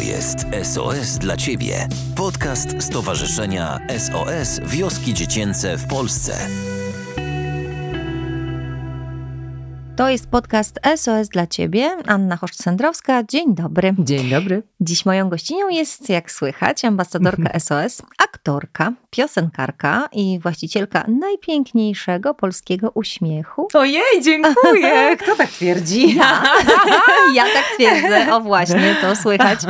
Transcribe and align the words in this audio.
To 0.00 0.04
jest 0.04 0.46
SOS 0.62 1.18
dla 1.18 1.36
Ciebie. 1.36 1.88
Podcast 2.16 2.82
Stowarzyszenia 2.82 3.78
SOS 3.98 4.60
Wioski 4.66 5.14
Dziecięce 5.14 5.76
w 5.76 5.86
Polsce. 5.86 6.32
To 9.96 10.10
jest 10.10 10.26
podcast 10.26 10.80
SOS 10.96 11.28
dla 11.28 11.46
Ciebie. 11.46 11.90
Anna 12.06 12.36
Choszcz-Sędrowska. 12.36 13.24
Dzień 13.28 13.54
dobry. 13.54 13.94
Dzień 13.98 14.30
dobry. 14.30 14.62
Dziś 14.80 15.06
moją 15.06 15.28
gościnią 15.28 15.68
jest, 15.68 16.08
jak 16.08 16.32
słychać, 16.32 16.84
ambasadorka 16.84 17.58
SOS, 17.60 18.02
aktorka, 18.40 18.92
piosenkarka 19.10 20.08
i 20.12 20.38
właścicielka 20.38 21.04
najpiękniejszego 21.08 22.34
polskiego 22.34 22.90
uśmiechu. 22.94 23.68
Ojej, 23.74 24.22
dziękuję. 24.22 24.92
Kto 25.20 25.36
tak 25.36 25.48
twierdzi? 25.48 26.16
Ja, 26.16 26.42
ja 27.36 27.44
tak 27.54 27.64
twierdzę. 27.76 28.34
O 28.34 28.40
właśnie, 28.40 28.96
to 29.00 29.16
słychać. 29.16 29.60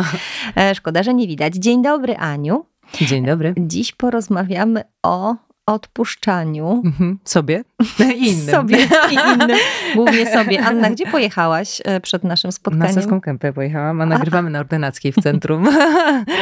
E, 0.57 0.75
Szkoda, 0.75 1.03
że 1.03 1.15
nie 1.15 1.27
widać. 1.27 1.55
Dzień 1.55 1.83
dobry, 1.83 2.17
Aniu. 2.17 2.65
Dzień 3.01 3.27
dobry. 3.27 3.55
Dziś 3.59 3.93
porozmawiamy 3.93 4.83
o 5.03 5.35
odpuszczaniu. 5.73 6.83
Mhm. 6.85 7.19
Sobie 7.25 7.65
i 8.17 8.29
innym. 8.29 8.55
Sobie 8.55 8.79
i 9.11 9.15
innym. 9.15 9.59
Głównie 9.95 10.33
sobie. 10.33 10.63
Anna, 10.63 10.91
gdzie 10.91 11.07
pojechałaś 11.07 11.83
e, 11.85 12.01
przed 12.01 12.25
naszym 12.25 12.49
Na 12.49 12.53
spotkaniem? 12.53 12.95
Saską 12.95 13.21
Kępę 13.21 13.53
pojechałam, 13.53 14.01
a 14.01 14.07
nagrywamy 14.07 14.51
na 14.51 14.61
Ordynackiej 14.61 15.13
w 15.13 15.17
centrum. 15.17 15.69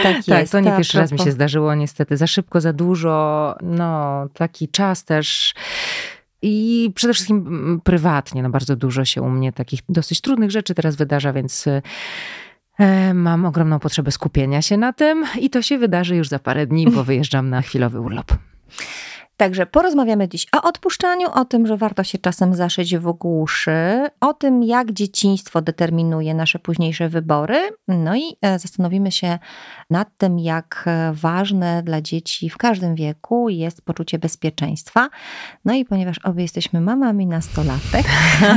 Tak 0.03 0.25
tak, 0.27 0.41
jest. 0.41 0.53
to 0.53 0.61
nie 0.61 0.73
a 0.73 0.77
pierwszy 0.77 0.99
raz 0.99 1.13
mi 1.13 1.19
się 1.19 1.33
zdarzyło 1.33 1.75
niestety. 1.75 2.17
Za 2.17 2.27
szybko, 2.27 2.61
za 2.61 2.73
dużo, 2.73 3.55
no 3.63 4.27
taki 4.35 4.69
czas 4.69 5.05
też. 5.05 5.55
I 6.43 6.91
przede 6.95 7.15
wszystkim 7.15 7.37
mm, 7.37 7.81
prywatnie, 7.81 8.43
no 8.43 8.51
bardzo 8.51 8.77
dużo 8.77 9.05
się 9.05 9.23
u 9.23 9.31
mnie 9.31 9.53
takich 9.53 9.81
dosyć 9.89 10.21
trudnych 10.21 10.51
rzeczy 10.51 10.75
teraz 10.75 10.97
wydarza, 10.97 11.33
więc 11.33 11.65
e, 12.79 13.15
mam 13.15 13.45
ogromną 13.45 13.79
potrzebę 13.79 14.11
skupienia 14.11 14.63
się 14.63 14.77
na 14.77 14.93
tym 14.93 15.25
i 15.41 15.51
to 15.51 15.63
się 15.63 15.79
wydarzy 15.79 16.17
już 16.17 16.29
za 16.29 16.39
parę 16.39 16.67
dni, 16.67 16.91
bo 16.91 17.05
wyjeżdżam 17.05 17.51
na 17.51 17.63
chwilowy 17.63 18.01
urlop. 18.01 18.33
Także 19.39 19.67
porozmawiamy 19.67 20.29
dziś 20.29 20.47
o 20.57 20.63
odpuszczaniu, 20.63 21.29
o 21.35 21.45
tym, 21.45 21.67
że 21.67 21.77
warto 21.77 22.05
się 22.05 22.19
czasem 22.19 22.55
zaszyć 22.55 22.97
w 22.97 23.13
głuszy, 23.13 24.07
o 24.21 24.35
tym, 24.35 24.63
jak 24.63 24.93
dzieciństwo 24.93 25.63
determinuje 25.63 26.35
nasze 26.35 26.59
późniejsze 26.59 27.09
wybory, 27.09 27.71
no 27.89 28.17
i 28.17 28.37
e, 28.43 28.59
zastanowimy 28.59 29.13
się 29.13 29.39
nad 29.91 30.09
tym, 30.17 30.39
jak 30.39 30.85
e, 30.87 31.13
ważne 31.13 31.83
dla 31.83 32.01
dzieci 32.01 32.51
w 32.51 32.57
każdym 32.57 32.95
wieku 32.95 33.49
jest 33.49 33.83
poczucie 33.83 34.19
bezpieczeństwa. 34.19 35.09
No 35.65 35.75
i 35.75 35.85
ponieważ 35.85 36.19
obie 36.19 36.43
jesteśmy 36.43 36.81
mamami 36.81 37.27
nastolatek, 37.27 38.07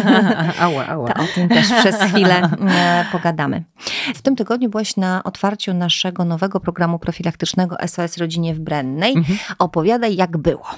ała, 0.59 0.87
ała. 0.87 1.13
to 1.13 1.23
o 1.23 1.25
tym 1.35 1.49
też 1.49 1.67
przez 1.79 1.95
chwilę 1.95 2.35
e, 2.69 3.05
pogadamy. 3.11 3.63
W 4.15 4.21
tym 4.21 4.35
tygodniu 4.35 4.69
byłaś 4.69 4.97
na 4.97 5.23
otwarciu 5.23 5.73
naszego 5.73 6.25
nowego 6.25 6.59
programu 6.59 6.99
profilaktycznego 6.99 7.75
SOS 7.87 8.17
Rodzinie 8.17 8.55
w 8.55 8.59
Brennej. 8.59 9.17
Mhm. 9.17 9.39
Opowiadaj, 9.59 10.15
jak 10.15 10.37
było. 10.37 10.70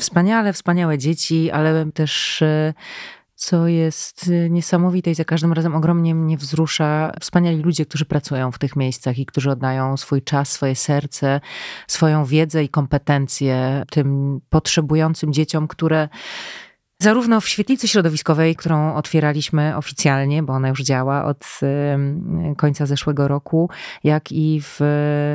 Wspaniale, 0.00 0.52
wspaniałe 0.52 0.98
dzieci, 0.98 1.50
ale 1.50 1.92
też 1.92 2.42
e, 2.42 2.74
co 3.34 3.66
jest 3.66 4.30
e, 4.30 4.50
niesamowite 4.50 5.10
i 5.10 5.14
za 5.14 5.24
każdym 5.24 5.52
razem 5.52 5.74
ogromnie 5.74 6.14
mnie 6.14 6.36
wzrusza, 6.36 7.12
wspaniali 7.20 7.62
ludzie, 7.62 7.86
którzy 7.86 8.04
pracują 8.04 8.52
w 8.52 8.58
tych 8.58 8.76
miejscach 8.76 9.18
i 9.18 9.26
którzy 9.26 9.50
oddają 9.50 9.96
swój 9.96 10.22
czas, 10.22 10.52
swoje 10.52 10.76
serce, 10.76 11.40
swoją 11.86 12.24
wiedzę 12.24 12.64
i 12.64 12.68
kompetencje 12.68 13.84
tym 13.90 14.40
potrzebującym 14.50 15.32
dzieciom, 15.32 15.68
które 15.68 16.08
Zarówno 17.02 17.40
w 17.40 17.48
świetlicy 17.48 17.88
środowiskowej, 17.88 18.56
którą 18.56 18.94
otwieraliśmy 18.94 19.76
oficjalnie, 19.76 20.42
bo 20.42 20.52
ona 20.52 20.68
już 20.68 20.82
działa 20.82 21.24
od 21.24 21.44
końca 22.56 22.86
zeszłego 22.86 23.28
roku, 23.28 23.70
jak 24.04 24.32
i 24.32 24.60
w 24.62 24.80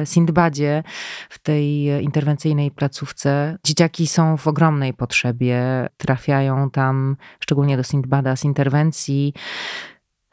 Sindbadzie, 0.05 0.83
w 1.29 1.39
tej 1.39 1.83
interwencyjnej 1.83 2.71
placówce. 2.71 3.57
Dzieciaki 3.63 4.07
są 4.07 4.37
w 4.37 4.47
ogromnej 4.47 4.93
potrzebie, 4.93 5.89
trafiają 5.97 6.69
tam, 6.69 7.17
szczególnie 7.39 7.77
do 7.77 7.83
Sindbada, 7.83 8.35
z 8.35 8.43
interwencji. 8.43 9.33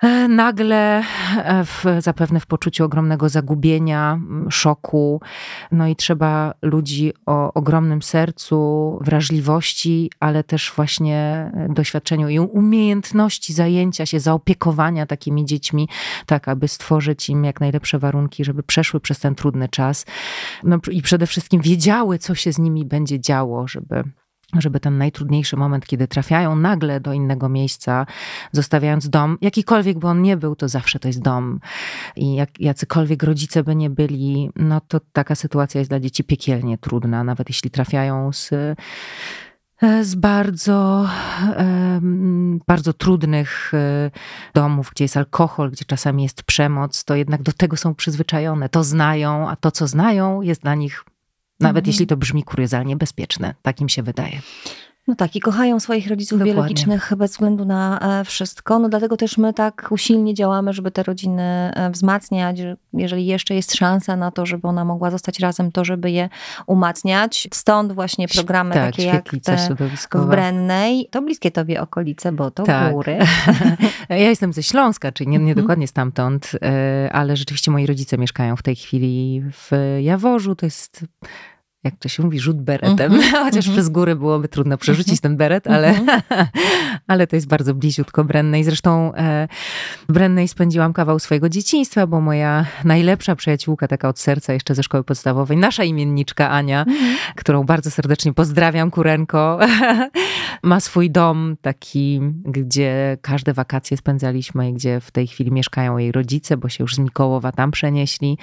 E, 0.03 0.29
Nagle, 0.29 1.03
e, 1.37 1.65
w, 1.65 1.85
zapewne 1.99 2.41
w 2.41 2.47
poczuciu 2.47 2.85
ogromnego 2.85 3.29
zagubienia, 3.29 4.21
szoku, 4.51 5.21
no 5.73 5.87
i 5.87 5.97
trzeba 5.97 6.55
ludzi 6.63 7.13
o 7.27 7.53
ogromnym 7.53 8.03
sercu, 8.03 8.99
wrażliwości, 9.01 10.11
ale 10.21 10.45
też 10.45 10.73
właśnie 10.77 11.51
doświadczeniu 11.69 12.29
i 12.29 12.39
umiejętności 12.39 13.53
zajęcia 13.53 14.07
się, 14.07 14.21
zaopiekowania 14.21 15.07
takimi 15.07 15.45
dziećmi, 15.45 15.89
tak 16.27 16.49
aby 16.49 16.69
stworzyć 16.69 17.29
im 17.29 17.45
jak 17.45 17.61
najlepsze 17.61 17.99
warunki, 17.99 18.45
żeby 18.45 18.63
przeszły 18.63 19.01
przez 19.01 19.19
ten 19.19 19.35
trudny 19.35 19.69
czas. 19.69 20.07
No 20.65 20.79
i 20.91 21.03
przede 21.03 21.27
wszystkim 21.27 21.61
wiedziały, 21.61 22.19
co 22.19 22.35
się 22.35 22.53
z 22.53 22.59
nimi 22.59 22.85
będzie 22.85 23.21
działo, 23.21 23.69
żeby 23.69 24.05
żeby 24.59 24.81
ten 24.81 24.99
najtrudniejszy 24.99 25.57
moment, 25.57 25.87
kiedy 25.87 26.09
trafiają 26.09 26.57
nagle 26.57 27.01
do 27.01 27.13
innego 27.13 27.49
miejsca, 27.49 28.07
zostawiając 28.53 29.09
dom, 29.09 29.39
jakikolwiek 29.41 29.99
by 29.99 30.07
on 30.07 30.23
nie 30.23 30.37
był, 30.37 30.57
to 30.57 30.69
zawsze 30.69 30.99
to 30.99 31.09
jest 31.09 31.23
dom. 31.23 31.61
I 32.17 32.35
jak, 32.35 32.61
jacykolwiek 32.61 33.23
rodzice 33.23 33.65
by 33.65 33.77
nie 33.77 33.91
byli, 33.91 34.51
no 34.57 34.81
to 34.81 35.01
taka 35.13 35.35
sytuacja 35.35 35.79
jest 35.79 35.91
dla 35.91 36.01
dzieci 36.01 36.25
piekielnie 36.25 36.79
trudna, 36.79 37.25
nawet 37.25 37.49
jeśli 37.49 37.71
trafiają 37.71 38.33
z 38.33 38.51
z 40.03 40.15
bardzo, 40.15 41.09
bardzo 42.67 42.93
trudnych 42.93 43.73
e, 43.75 44.11
domów, 44.55 44.91
gdzie 44.95 45.05
jest 45.05 45.17
alkohol, 45.17 45.71
gdzie 45.71 45.85
czasami 45.85 46.23
jest 46.23 46.43
przemoc, 46.43 47.05
to 47.05 47.15
jednak 47.15 47.43
do 47.43 47.53
tego 47.53 47.77
są 47.77 47.95
przyzwyczajone, 47.95 48.69
to 48.69 48.85
znają, 48.85 49.49
a 49.49 49.57
to, 49.57 49.71
co 49.71 49.87
znają, 49.87 50.43
jest 50.43 50.63
dla 50.63 50.75
nich, 50.75 51.05
nawet 51.61 51.77
Mhm. 51.83 51.91
jeśli 51.91 52.07
to 52.07 52.17
brzmi 52.17 52.43
kuriozalnie, 52.43 52.97
bezpieczne. 52.97 53.55
Tak 53.63 53.81
im 53.81 53.89
się 53.89 54.03
wydaje. 54.03 54.41
No 55.09 55.15
tak, 55.17 55.37
i 55.37 55.41
kochają 55.41 55.81
swoich 55.81 56.09
rodziców 56.09 56.39
Dokładnie. 56.39 56.55
biologicznych 56.55 57.13
bez 57.17 57.31
względu 57.31 57.65
na 57.65 57.99
e, 58.21 58.25
wszystko. 58.25 58.79
No 58.79 58.89
dlatego 58.89 59.17
też 59.17 59.39
my 59.39 59.53
tak 59.55 59.89
usilnie 59.91 60.35
działamy, 60.35 60.73
żeby 60.73 60.91
te 60.91 61.03
rodziny 61.03 61.43
e, 61.43 61.91
wzmacniać. 61.91 62.59
że 62.59 62.77
Jeżeli 62.93 63.27
jeszcze 63.27 63.55
jest 63.55 63.75
szansa 63.75 64.17
na 64.17 64.31
to, 64.31 64.47
żeby 64.47 64.69
ona 64.69 64.85
mogła 64.85 65.11
zostać 65.11 65.39
razem, 65.39 65.73
to 65.73 65.85
żeby 65.85 66.11
je 66.11 66.29
umacniać. 66.67 67.49
Stąd 67.55 67.93
właśnie 67.93 68.29
programy 68.29 68.75
tak, 68.75 68.91
takie 68.91 69.05
jak 69.05 69.31
te 69.45 69.57
w. 69.97 70.27
Brennej. 70.27 71.09
To 71.11 71.23
bliskie 71.23 71.51
tobie 71.51 71.81
okolice, 71.81 72.33
bo 72.33 72.51
to 72.51 72.63
Tak. 72.63 72.93
góry. 72.93 73.19
Ja 74.09 74.17
jestem 74.17 74.53
ze 74.53 74.63
Śląska, 74.63 75.13
czyli 75.13 75.31
nie, 75.31 75.39
nie 75.39 75.45
Mhm. 75.45 75.61
dokładnie 75.65 75.87
stamtąd, 75.87 76.51
e, 76.63 77.11
ale 77.13 77.37
rzeczywiście 77.37 77.71
moi 77.71 77.87
rodzice 77.87 78.19
mieszkają 78.19 78.57
w 78.57 78.63
tej 78.63 78.77
chwili 78.77 79.43
w 79.53 79.71
Jaworzu. 80.01 80.55
To 80.57 80.67
jest, 80.67 81.05
jak 81.85 81.97
to 81.99 82.09
się 82.09 82.23
mówi, 82.23 82.41
rzut 82.41 82.61
beretem. 82.63 83.13
Mhm, 83.15 83.33
Chociaż 83.45 83.67
mhm. 83.67 83.75
przez 83.77 83.89
góry 83.89 84.17
byłoby 84.17 84.49
trudno 84.49 84.79
przerzucić 84.79 85.21
ten 85.21 85.37
beret, 85.37 85.67
ale, 85.67 85.89
Mhm. 85.89 86.21
ale 87.07 87.27
to 87.27 87.37
jest 87.37 87.49
bardzo 87.49 87.75
bliziutko 87.75 88.25
Brennej. 88.25 88.65
Zresztą 88.65 89.15
e, 89.15 89.49
w 90.09 90.13
Brennej 90.13 90.49
spędziłam 90.49 90.93
kawał 90.93 91.19
swojego 91.19 91.49
dzieciństwa, 91.49 92.07
bo 92.07 92.21
moja 92.21 92.67
najlepsza 92.85 93.37
przyjaciółka, 93.37 93.89
taka 93.89 94.09
od 94.09 94.19
serca 94.19 94.53
jeszcze 94.53 94.75
ze 94.75 94.83
szkoły 94.83 95.05
podstawowej, 95.05 95.57
nasza 95.57 95.85
imienniczka 95.85 96.51
Ania, 96.51 96.81
Mhm. 96.81 97.17
którą 97.37 97.65
bardzo 97.65 97.91
serdecznie 97.91 98.33
pozdrawiam, 98.33 98.91
Kurenko, 98.91 99.59
ma 100.63 100.81
swój 100.81 101.11
dom 101.11 101.57
taki, 101.63 102.21
gdzie 102.45 103.19
każde 103.23 103.53
wakacje 103.53 103.97
spędzaliśmy 103.97 104.69
i 104.71 104.73
gdzie 104.73 105.01
w 105.01 105.11
tej 105.11 105.27
chwili 105.27 105.53
mieszkają 105.53 105.99
jej 105.99 106.13
rodzice, 106.13 106.57
bo 106.57 106.69
się 106.69 106.85
już 106.85 106.95
z 106.95 106.99
Mikołowa 106.99 107.53
tam 107.53 107.71
przenieśli. 107.71 108.39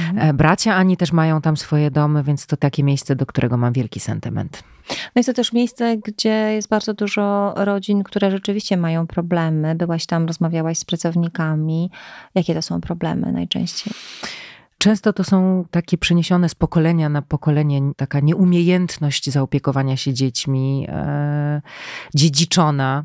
Mhm. 0.00 0.28
E, 0.28 0.34
Bracia 0.34 0.74
Ani 0.76 0.96
też 0.96 1.12
mają 1.12 1.40
tam 1.40 1.56
swoje 1.56 1.90
domy, 1.90 2.22
więc 2.22 2.46
to 2.46 2.56
takie 2.56 2.81
miejsce, 2.82 3.16
do 3.16 3.26
którego 3.26 3.56
mam 3.56 3.72
wielki 3.72 4.00
sentyment. 4.00 4.62
No 4.88 5.12
jest 5.16 5.26
to 5.26 5.32
też 5.32 5.52
miejsce, 5.52 5.96
gdzie 5.96 6.52
jest 6.54 6.68
bardzo 6.68 6.94
dużo 6.94 7.54
rodzin, 7.56 8.02
które 8.02 8.30
rzeczywiście 8.30 8.76
mają 8.76 9.06
problemy. 9.06 9.74
Byłaś 9.74 10.06
tam, 10.06 10.26
rozmawiałaś 10.26 10.78
z 10.78 10.84
pracownikami. 10.84 11.90
Jakie 12.34 12.54
to 12.54 12.62
są 12.62 12.80
problemy 12.80 13.32
najczęściej? 13.32 13.92
Często 14.78 15.12
to 15.12 15.24
są 15.24 15.64
takie 15.70 15.98
przeniesione 15.98 16.48
z 16.48 16.54
pokolenia 16.54 17.08
na 17.08 17.22
pokolenie, 17.22 17.80
taka 17.96 18.20
nieumiejętność 18.20 19.30
zaopiekowania 19.30 19.96
się 19.96 20.14
dziećmi, 20.14 20.86
e, 20.88 21.62
dziedziczona. 22.14 23.04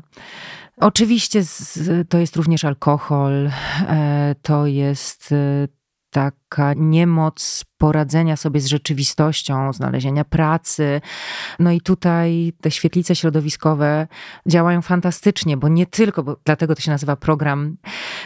Oczywiście 0.76 1.42
z, 1.44 2.08
to 2.08 2.18
jest 2.18 2.36
również 2.36 2.64
alkohol, 2.64 3.50
e, 3.88 4.34
to 4.42 4.66
jest 4.66 5.32
e, 5.32 5.68
taka 6.10 6.74
niemoc 6.76 7.64
poradzenia 7.78 8.36
sobie 8.36 8.60
z 8.60 8.66
rzeczywistością, 8.66 9.72
znalezienia 9.72 10.24
pracy. 10.24 11.00
No 11.58 11.72
i 11.72 11.80
tutaj 11.80 12.52
te 12.60 12.70
świetlice 12.70 13.16
środowiskowe 13.16 14.06
działają 14.46 14.82
fantastycznie, 14.82 15.56
bo 15.56 15.68
nie 15.68 15.86
tylko, 15.86 16.22
bo 16.22 16.36
dlatego 16.44 16.74
to 16.74 16.80
się 16.80 16.90
nazywa 16.90 17.16
program 17.16 17.76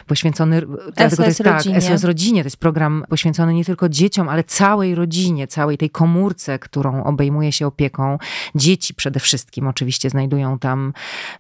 poświęcony, 0.06 0.62
dlatego 0.96 1.22
to 1.22 1.28
jest 1.28 1.40
rodzinie. 1.40 1.74
tak, 1.74 1.84
SOS 1.84 2.04
Rodzinie, 2.04 2.42
to 2.42 2.46
jest 2.46 2.56
program 2.56 3.04
poświęcony 3.08 3.54
nie 3.54 3.64
tylko 3.64 3.88
dzieciom, 3.88 4.28
ale 4.28 4.44
całej 4.44 4.94
rodzinie, 4.94 5.46
całej 5.46 5.78
tej 5.78 5.90
komórce, 5.90 6.58
którą 6.58 7.04
obejmuje 7.04 7.52
się 7.52 7.66
opieką. 7.66 8.18
Dzieci 8.54 8.94
przede 8.94 9.20
wszystkim 9.20 9.66
oczywiście 9.68 10.10
znajdują 10.10 10.58
tam 10.58 10.92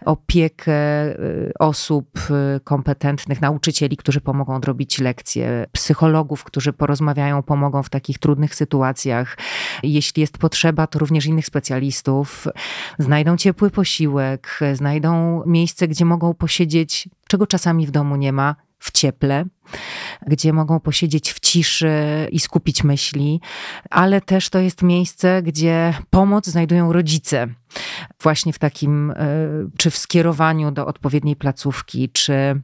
opiekę 0.04 1.06
y, 1.06 1.52
osób 1.58 2.18
y, 2.56 2.60
kompetentnych, 2.60 3.40
nauczycieli, 3.40 3.96
którzy 3.96 4.20
pomogą 4.20 4.54
odrobić 4.54 4.98
lekcje, 4.98 5.66
psychologów, 5.72 6.44
którzy 6.44 6.72
porozmawiają, 6.72 7.42
pomogą 7.42 7.82
w 7.82 7.90
takich 7.90 8.01
trudnych 8.18 8.54
sytuacjach. 8.54 9.38
Jeśli 9.82 10.20
jest 10.20 10.38
potrzeba, 10.38 10.86
to 10.86 10.98
również 10.98 11.26
innych 11.26 11.46
specjalistów. 11.46 12.48
Znajdą 12.98 13.36
ciepły 13.36 13.70
posiłek, 13.70 14.58
znajdą 14.72 15.42
miejsce, 15.46 15.88
gdzie 15.88 16.04
mogą 16.04 16.34
posiedzieć, 16.34 17.08
czego 17.28 17.46
czasami 17.46 17.86
w 17.86 17.90
domu 17.90 18.16
nie 18.16 18.32
ma, 18.32 18.56
w 18.82 18.90
cieple, 18.90 19.44
gdzie 20.26 20.52
mogą 20.52 20.80
posiedzieć 20.80 21.32
w 21.32 21.40
ciszy 21.40 22.28
i 22.30 22.40
skupić 22.40 22.84
myśli, 22.84 23.40
ale 23.90 24.20
też 24.20 24.48
to 24.50 24.58
jest 24.58 24.82
miejsce, 24.82 25.42
gdzie 25.42 25.94
pomoc 26.10 26.46
znajdują 26.46 26.92
rodzice. 26.92 27.46
Właśnie 28.22 28.52
w 28.52 28.58
takim, 28.58 29.10
e, 29.10 29.16
czy 29.78 29.90
w 29.90 29.96
skierowaniu 29.96 30.70
do 30.70 30.86
odpowiedniej 30.86 31.36
placówki, 31.36 32.10
czy 32.12 32.62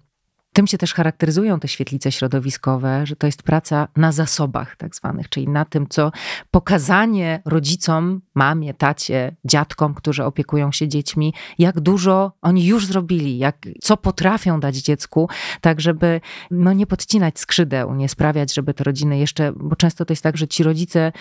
tym 0.58 0.66
się 0.66 0.78
też 0.78 0.94
charakteryzują 0.94 1.60
te 1.60 1.68
świetlice 1.68 2.12
środowiskowe, 2.12 3.06
że 3.06 3.16
to 3.16 3.26
jest 3.26 3.42
praca 3.42 3.88
na 3.96 4.12
zasobach 4.12 4.76
tak 4.76 4.94
zwanych, 4.94 5.28
czyli 5.28 5.48
na 5.48 5.64
tym, 5.64 5.86
co 5.88 6.12
pokazanie 6.50 7.42
rodzicom, 7.44 8.20
mamie, 8.34 8.74
tacie, 8.74 9.36
dziadkom, 9.44 9.94
którzy 9.94 10.24
opiekują 10.24 10.72
się 10.72 10.88
dziećmi, 10.88 11.34
jak 11.58 11.80
dużo 11.80 12.32
oni 12.42 12.66
już 12.66 12.86
zrobili, 12.86 13.38
jak, 13.38 13.56
co 13.82 13.96
potrafią 13.96 14.60
dać 14.60 14.76
dziecku, 14.76 15.28
tak 15.60 15.80
żeby 15.80 16.20
no, 16.50 16.72
nie 16.72 16.86
podcinać 16.86 17.38
skrzydeł, 17.38 17.94
nie 17.94 18.08
sprawiać, 18.08 18.54
żeby 18.54 18.74
te 18.74 18.84
rodziny 18.84 19.18
jeszcze, 19.18 19.52
bo 19.52 19.76
często 19.76 20.04
to 20.04 20.12
jest 20.12 20.22
tak, 20.22 20.36
że 20.36 20.48
ci 20.48 20.62
rodzice, 20.62 21.12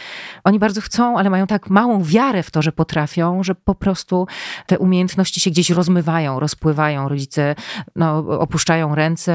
oni 0.44 0.60
bardzo 0.60 0.82
chcą, 0.82 1.18
ale 1.18 1.30
mają 1.30 1.48
tak 1.48 1.70
małą 1.70 2.04
wiarę 2.04 2.44
w 2.44 2.52
to, 2.52 2.62
że 2.62 2.72
potrafią, 2.72 3.44
że 3.44 3.56
po 3.56 3.76
prostu 3.76 4.28
te 4.66 4.80
umiejętności 4.80 5.40
się 5.40 5.52
gdzieś 5.52 5.70
rozmywają, 5.70 6.40
rozpływają, 6.40 7.10
rodzice 7.10 7.56
no, 7.96 8.18
opuszczają 8.18 8.96
ręce, 8.96 9.27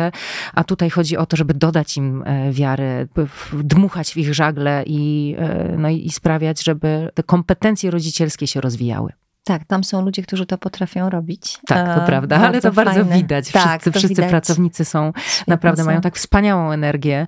a 0.54 0.64
tutaj 0.64 0.90
chodzi 0.90 1.16
o 1.16 1.26
to, 1.26 1.36
żeby 1.36 1.54
dodać 1.54 1.96
im 1.96 2.22
e, 2.26 2.52
wiarę, 2.52 3.06
dmuchać 3.52 4.12
w 4.12 4.16
ich 4.16 4.34
żagle 4.34 4.82
i, 4.86 5.34
e, 5.38 5.74
no 5.78 5.88
i 5.88 6.10
sprawiać, 6.10 6.64
żeby 6.64 7.10
te 7.14 7.22
kompetencje 7.22 7.90
rodzicielskie 7.90 8.46
się 8.46 8.60
rozwijały. 8.60 9.12
Tak, 9.44 9.64
tam 9.64 9.84
są 9.84 10.04
ludzie, 10.04 10.22
którzy 10.22 10.46
to 10.46 10.58
potrafią 10.58 11.10
robić. 11.10 11.58
Tak, 11.66 11.96
to 11.96 12.02
e, 12.02 12.06
prawda, 12.06 12.36
ale 12.36 12.60
to 12.60 12.72
bardzo 12.72 13.00
fajne. 13.00 13.16
widać. 13.16 13.44
Wszyscy, 13.48 13.68
tak, 13.68 13.82
wszyscy 13.82 14.08
widać. 14.08 14.30
pracownicy 14.30 14.84
są 14.84 15.12
Świetnie 15.16 15.44
naprawdę, 15.52 15.82
są. 15.82 15.86
mają 15.86 16.00
tak 16.00 16.16
wspaniałą 16.16 16.72
energię. 16.72 17.26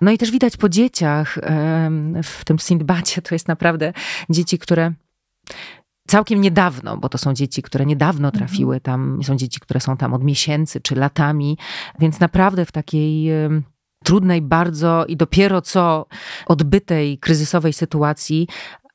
No 0.00 0.10
i 0.10 0.18
też 0.18 0.30
widać 0.30 0.56
po 0.56 0.68
dzieciach 0.68 1.38
w 2.22 2.44
tym 2.44 2.58
Sindbacie, 2.58 3.22
to 3.22 3.34
jest 3.34 3.48
naprawdę 3.48 3.92
dzieci, 4.30 4.58
które 4.58 4.92
całkiem 6.06 6.40
niedawno, 6.40 6.96
bo 6.96 7.08
to 7.08 7.18
są 7.18 7.34
dzieci, 7.34 7.62
które 7.62 7.86
niedawno 7.86 8.28
mhm. 8.28 8.38
trafiły 8.38 8.80
tam, 8.80 9.20
są 9.22 9.36
dzieci, 9.36 9.60
które 9.60 9.80
są 9.80 9.96
tam 9.96 10.14
od 10.14 10.24
miesięcy 10.24 10.80
czy 10.80 10.94
latami, 10.94 11.58
więc 11.98 12.20
naprawdę 12.20 12.64
w 12.64 12.72
takiej 12.72 13.30
trudnej 14.04 14.42
bardzo 14.42 15.04
i 15.06 15.16
dopiero 15.16 15.62
co 15.62 16.06
odbytej 16.46 17.18
kryzysowej 17.18 17.72
sytuacji, 17.72 18.48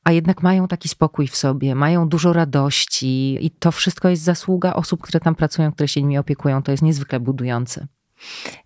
a 0.04 0.12
jednak 0.12 0.42
mają 0.42 0.68
taki 0.68 0.88
spokój 0.88 1.28
w 1.28 1.36
sobie, 1.36 1.74
mają 1.74 2.08
dużo 2.08 2.32
radości 2.32 3.38
i 3.40 3.50
to 3.50 3.72
wszystko 3.72 4.08
jest 4.08 4.22
zasługa 4.22 4.74
osób, 4.74 5.02
które 5.02 5.20
tam 5.20 5.34
pracują, 5.34 5.72
które 5.72 5.88
się 5.88 6.02
nimi 6.02 6.18
opiekują. 6.18 6.62
To 6.62 6.70
jest 6.70 6.82
niezwykle 6.82 7.20
budujące. 7.20 7.86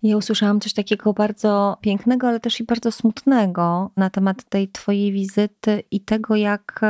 Ja 0.03 0.17
usłyszałam 0.17 0.59
coś 0.59 0.73
takiego 0.73 1.13
bardzo 1.13 1.77
pięknego, 1.81 2.27
ale 2.27 2.39
też 2.39 2.59
i 2.59 2.63
bardzo 2.63 2.91
smutnego 2.91 3.91
na 3.97 4.09
temat 4.09 4.43
tej 4.49 4.67
Twojej 4.67 5.11
wizyty 5.11 5.83
i 5.91 6.01
tego, 6.01 6.35
jak, 6.35 6.81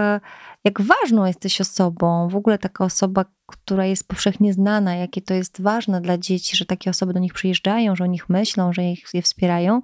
jak 0.63 0.81
ważną 0.81 1.25
jesteś 1.25 1.61
osobą. 1.61 2.29
W 2.29 2.35
ogóle 2.35 2.57
taka 2.57 2.85
osoba, 2.85 3.25
która 3.45 3.85
jest 3.85 4.07
powszechnie 4.07 4.53
znana, 4.53 4.95
jakie 4.95 5.21
to 5.21 5.33
jest 5.33 5.61
ważne 5.61 6.01
dla 6.01 6.17
dzieci, 6.17 6.57
że 6.57 6.65
takie 6.65 6.89
osoby 6.89 7.13
do 7.13 7.19
nich 7.19 7.33
przyjeżdżają, 7.33 7.95
że 7.95 8.03
o 8.03 8.07
nich 8.07 8.29
myślą, 8.29 8.73
że 8.73 8.83
ich, 8.83 9.05
je 9.13 9.21
wspierają. 9.21 9.81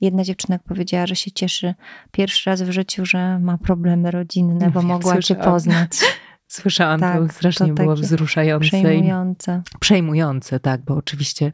Jedna 0.00 0.24
dziewczyna 0.24 0.58
powiedziała, 0.58 1.06
że 1.06 1.16
się 1.16 1.30
cieszy 1.30 1.74
pierwszy 2.12 2.50
raz 2.50 2.62
w 2.62 2.70
życiu, 2.70 3.06
że 3.06 3.38
ma 3.38 3.58
problemy 3.58 4.10
rodzinne, 4.10 4.70
bo 4.70 4.82
mogła 4.82 5.22
Cię 5.22 5.34
poznać. 5.34 5.90
Słyszałam, 6.48 7.00
tak, 7.00 7.18
to 7.18 7.28
strasznie 7.28 7.66
to 7.66 7.74
było 7.74 7.94
wzruszające. 7.94 8.66
Przejmujące. 8.66 9.62
I 9.76 9.78
przejmujące, 9.78 10.60
tak, 10.60 10.80
bo 10.80 10.94
oczywiście 10.94 11.52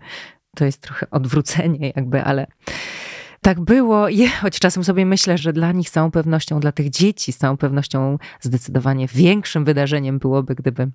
to 0.56 0.64
jest 0.64 0.82
trochę 0.82 1.10
odwrócenie, 1.10 1.92
jakby, 1.96 2.24
ale 2.24 2.46
tak 3.40 3.60
było, 3.60 4.06
choć 4.40 4.58
czasem 4.58 4.84
sobie 4.84 5.06
myślę, 5.06 5.38
że 5.38 5.52
dla 5.52 5.72
nich 5.72 5.88
z 5.88 5.92
całą 5.92 6.10
pewnością, 6.10 6.60
dla 6.60 6.72
tych 6.72 6.90
dzieci 6.90 7.32
z 7.32 7.38
całą 7.38 7.56
pewnością 7.56 8.18
zdecydowanie 8.40 9.06
większym 9.06 9.64
wydarzeniem 9.64 10.18
byłoby, 10.18 10.54
gdyby 10.54 10.90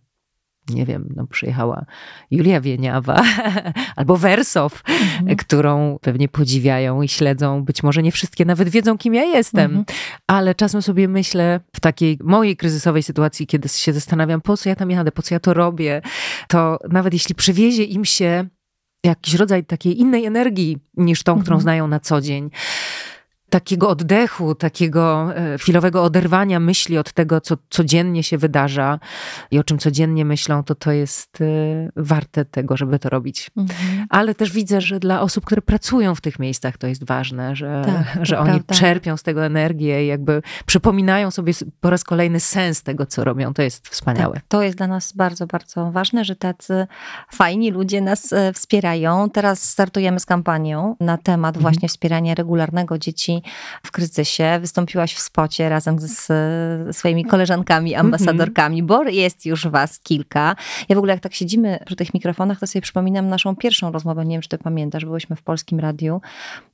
nie 0.70 0.86
wiem, 0.86 1.14
no 1.16 1.28
przyjechała 1.28 1.86
Julia 2.32 2.62
Wieniawa 2.62 3.24
albo 3.96 4.18
Wersow, 4.18 4.84
mhm. 4.90 5.38
którą 5.38 5.98
pewnie 6.02 6.28
podziwiają 6.28 7.02
i 7.02 7.08
śledzą. 7.08 7.64
Być 7.64 7.84
może 7.84 8.04
nie 8.04 8.12
wszystkie 8.12 8.46
nawet 8.46 8.70
wiedzą, 8.70 8.98
kim 8.98 9.14
ja 9.14 9.24
jestem, 9.24 9.66
mhm. 9.66 9.86
ale 10.28 10.56
czasem 10.56 10.82
sobie 10.82 11.08
myślę 11.08 11.60
w 11.76 11.80
takiej 11.80 12.20
mojej 12.24 12.58
kryzysowej 12.58 13.04
sytuacji, 13.04 13.48
kiedy 13.48 13.70
się 13.70 13.94
zastanawiam, 13.94 14.42
po 14.42 14.58
co 14.58 14.70
ja 14.70 14.76
tam 14.76 14.92
jadę, 14.92 15.12
po 15.12 15.22
co 15.22 15.36
ja 15.36 15.40
to 15.40 15.54
robię, 15.54 16.02
to 16.48 16.80
nawet 16.90 17.14
jeśli 17.14 17.36
przywiezie 17.36 17.84
im 17.84 18.06
się 18.06 18.48
jakiś 19.06 19.34
rodzaj 19.34 19.66
takiej 19.66 20.00
innej 20.00 20.26
energii 20.26 20.78
niż 20.98 21.24
tą, 21.24 21.34
którą 21.34 21.56
mhm. 21.56 21.62
znają 21.62 21.88
na 21.88 22.00
co 22.00 22.22
dzień 22.22 22.50
takiego 23.56 23.90
oddechu, 23.90 24.56
takiego 24.56 25.36
e, 25.36 25.58
chwilowego 25.58 26.04
oderwania 26.04 26.60
myśli 26.60 26.98
od 26.98 27.14
tego, 27.14 27.42
co 27.42 27.58
codziennie 27.70 28.24
się 28.24 28.38
wydarza 28.38 29.00
i 29.52 29.60
o 29.60 29.64
czym 29.64 29.78
codziennie 29.78 30.26
myślą, 30.26 30.64
to 30.64 30.76
to 30.76 30.92
jest 30.92 31.42
e, 31.42 31.46
warte 31.96 32.46
tego, 32.46 32.78
żeby 32.78 33.00
to 33.00 33.10
robić. 33.10 33.52
Mhm. 33.58 34.06
Ale 34.10 34.36
też 34.36 34.52
widzę, 34.52 34.82
że 34.82 35.00
dla 35.00 35.22
osób, 35.22 35.46
które 35.46 35.62
pracują 35.62 36.16
w 36.16 36.22
tych 36.22 36.40
miejscach, 36.40 36.78
to 36.78 36.88
jest 36.88 37.06
ważne, 37.06 37.56
że, 37.56 37.82
tak, 37.86 38.20
że 38.28 38.40
oni 38.40 38.52
prawda. 38.52 38.76
czerpią 38.76 39.18
z 39.18 39.24
tego 39.24 39.46
energię 39.46 40.06
i 40.06 40.08
jakby 40.08 40.42
przypominają 40.66 41.32
sobie 41.32 41.54
po 41.80 41.90
raz 41.90 42.04
kolejny 42.04 42.40
sens 42.40 42.84
tego, 42.84 43.06
co 43.06 43.24
robią. 43.24 43.54
To 43.54 43.62
jest 43.62 43.88
wspaniałe. 43.88 44.34
Tak, 44.34 44.44
to 44.48 44.64
jest 44.64 44.78
dla 44.78 44.88
nas 44.88 45.14
bardzo, 45.14 45.48
bardzo 45.48 45.92
ważne, 45.92 46.26
że 46.26 46.36
tacy 46.36 46.88
fajni 47.32 47.72
ludzie 47.72 48.02
nas 48.02 48.34
e, 48.34 48.54
wspierają. 48.54 49.30
Teraz 49.30 49.70
startujemy 49.70 50.20
z 50.20 50.26
kampanią 50.26 50.96
na 51.00 51.18
temat 51.18 51.56
mhm. 51.56 51.62
właśnie 51.62 51.90
wspierania 51.90 52.36
regularnego 52.36 52.98
dzieci 52.98 53.42
w 53.84 53.92
kryzysie. 53.92 54.58
Wystąpiłaś 54.62 55.14
w 55.14 55.20
spocie 55.20 55.70
razem 55.70 56.00
z 56.00 56.32
swoimi 56.98 57.26
koleżankami, 57.26 57.94
mhm. 57.94 58.06
ambasadorkami, 58.06 58.84
bo 58.84 59.04
jest 59.04 59.46
już 59.46 59.68
was 59.68 60.00
kilka. 60.00 60.56
Ja 60.90 60.96
w 60.96 60.98
ogóle 60.98 61.14
jak 61.14 61.24
tak 61.24 61.34
siedzimy 61.34 61.80
przy 61.86 61.96
tych 61.96 62.14
mikrofonach, 62.14 62.60
to 62.60 62.68
sobie 62.68 62.82
przypominam 62.82 63.30
naszą 63.30 63.56
pierwszą 63.56 63.92
rozmowę, 63.92 64.26
nie 64.26 64.36
wiem, 64.36 64.42
czy 64.42 64.50
ty 64.50 64.58
pamiętasz, 64.58 65.06
byłyśmy 65.06 65.36
w 65.36 65.44
Polskim 65.44 65.80
Radiu. 65.80 66.22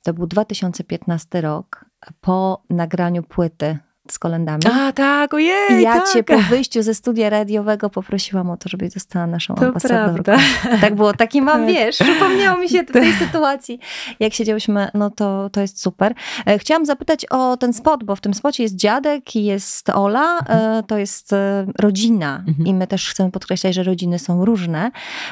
To 0.02 0.14
był 0.14 0.26
2015 0.26 1.40
rok 1.40 1.84
po 2.20 2.62
nagraniu 2.70 3.22
płyty 3.22 3.78
z 4.12 4.18
kolendami. 4.18 4.62
A, 4.72 4.92
tak, 4.92 5.34
ojej, 5.34 5.72
I 5.78 5.82
ja 5.82 5.94
tak. 5.94 6.12
cię 6.12 6.22
po 6.24 6.38
wyjściu 6.38 6.82
ze 6.82 6.94
studia 6.94 7.30
radiowego 7.30 7.90
poprosiłam 7.90 8.50
o 8.50 8.56
to, 8.56 8.68
żebyś 8.68 8.90
została 8.90 9.26
naszą 9.26 9.54
to 9.54 9.66
ambasadorką. 9.66 10.22
Prawda. 10.22 10.42
Tak 10.80 10.94
było, 10.94 11.12
taki 11.12 11.42
mam, 11.42 11.66
tak. 11.66 11.74
wiesz, 11.74 11.98
przypomniało 11.98 12.58
mi 12.58 12.68
się 12.68 12.84
tej 12.92 13.12
sytuacji, 13.12 13.78
jak 14.20 14.34
siedziałyśmy, 14.34 14.88
no 14.94 15.10
to, 15.10 15.50
to 15.50 15.60
jest 15.60 15.82
super. 15.82 16.14
E, 16.46 16.58
chciałam 16.58 16.86
zapytać 16.86 17.26
o 17.30 17.56
ten 17.56 17.72
spot, 17.72 18.04
bo 18.04 18.16
w 18.16 18.20
tym 18.20 18.34
spocie 18.34 18.62
jest 18.62 18.76
dziadek 18.76 19.36
i 19.36 19.44
jest 19.44 19.90
Ola, 19.90 20.38
mhm. 20.38 20.84
to 20.84 20.98
jest 20.98 21.32
e, 21.32 21.66
rodzina 21.78 22.44
mhm. 22.48 22.66
i 22.66 22.74
my 22.74 22.86
też 22.86 23.10
chcemy 23.10 23.30
podkreślać, 23.30 23.74
że 23.74 23.82
rodziny 23.82 24.18
są 24.18 24.44
różne. 24.44 24.90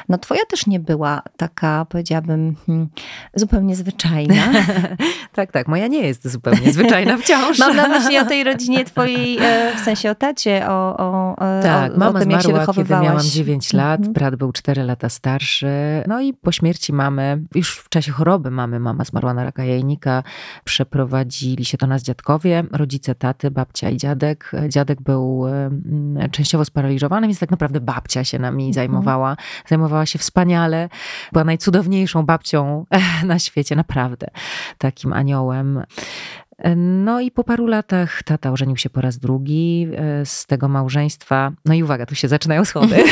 No 0.09 0.17
twoja 0.17 0.45
też 0.45 0.67
nie 0.67 0.79
była 0.79 1.21
taka, 1.37 1.85
powiedziałabym, 1.89 2.55
hmm, 2.65 2.89
zupełnie 3.35 3.75
zwyczajna. 3.75 4.43
tak, 5.33 5.51
tak, 5.51 5.67
moja 5.67 5.87
nie 5.87 6.07
jest 6.07 6.27
zupełnie 6.27 6.71
zwyczajna 6.71 7.17
wciąż. 7.17 7.59
mam 7.59 7.75
na 7.75 7.87
myśli 7.87 8.17
o 8.19 8.25
tej 8.25 8.43
rodzinie 8.43 8.70
rodzinie 8.71 8.85
twojej, 8.85 9.37
e, 9.41 9.75
w 9.75 9.79
sensie 9.79 10.11
o 10.11 10.15
tacie, 10.15 10.69
o, 10.69 10.97
o, 10.97 11.35
e, 11.59 11.63
tak, 11.63 11.93
o, 11.93 11.97
mama 11.97 12.19
o 12.19 12.21
tym, 12.21 12.31
jak 12.31 12.41
się 12.41 12.53
wychowywałaś. 12.53 13.05
miałam 13.05 13.21
9 13.21 13.73
lat, 13.73 13.99
mhm. 13.99 14.13
brat 14.13 14.35
był 14.35 14.51
4 14.51 14.83
lata 14.83 15.09
starszy. 15.09 15.67
No 16.07 16.21
i 16.21 16.33
po 16.33 16.51
śmierci 16.51 16.93
mamy, 16.93 17.43
już 17.55 17.77
w 17.77 17.89
czasie 17.89 18.11
choroby 18.11 18.51
mamy, 18.51 18.79
mama 18.79 19.03
zmarła 19.03 19.33
na 19.33 19.43
raka 19.43 19.63
jajnika, 19.63 20.23
przeprowadzili 20.63 21.65
się 21.65 21.77
do 21.77 21.87
nas 21.87 22.03
dziadkowie, 22.03 22.63
rodzice 22.71 23.15
taty, 23.15 23.51
babcia 23.51 23.89
i 23.89 23.97
dziadek. 23.97 24.51
Dziadek 24.69 25.01
był 25.01 25.45
częściowo 26.31 26.65
sparaliżowany, 26.65 27.27
więc 27.27 27.39
tak 27.39 27.51
naprawdę 27.51 27.79
babcia 27.79 28.23
się 28.23 28.39
nami 28.39 28.63
mhm. 28.63 28.73
zajmowała. 28.73 29.37
Zajmowała 29.67 30.05
się 30.05 30.19
wspaniale. 30.19 30.89
Była 31.31 31.43
najcudowniejszą 31.43 32.23
babcią 32.25 32.85
na 33.25 33.39
świecie, 33.39 33.75
naprawdę. 33.75 34.27
Takim 34.77 35.13
aniołem. 35.13 35.83
No 36.75 37.19
i 37.19 37.31
po 37.31 37.43
paru 37.43 37.67
latach 37.67 38.23
tata 38.23 38.51
ożenił 38.51 38.77
się 38.77 38.89
po 38.89 39.01
raz 39.01 39.17
drugi 39.17 39.87
e, 39.95 40.25
z 40.25 40.45
tego 40.45 40.67
małżeństwa. 40.67 41.51
No 41.65 41.73
i 41.73 41.83
uwaga, 41.83 42.05
tu 42.05 42.15
się 42.15 42.27
zaczynają 42.27 42.65
schody, 42.65 43.03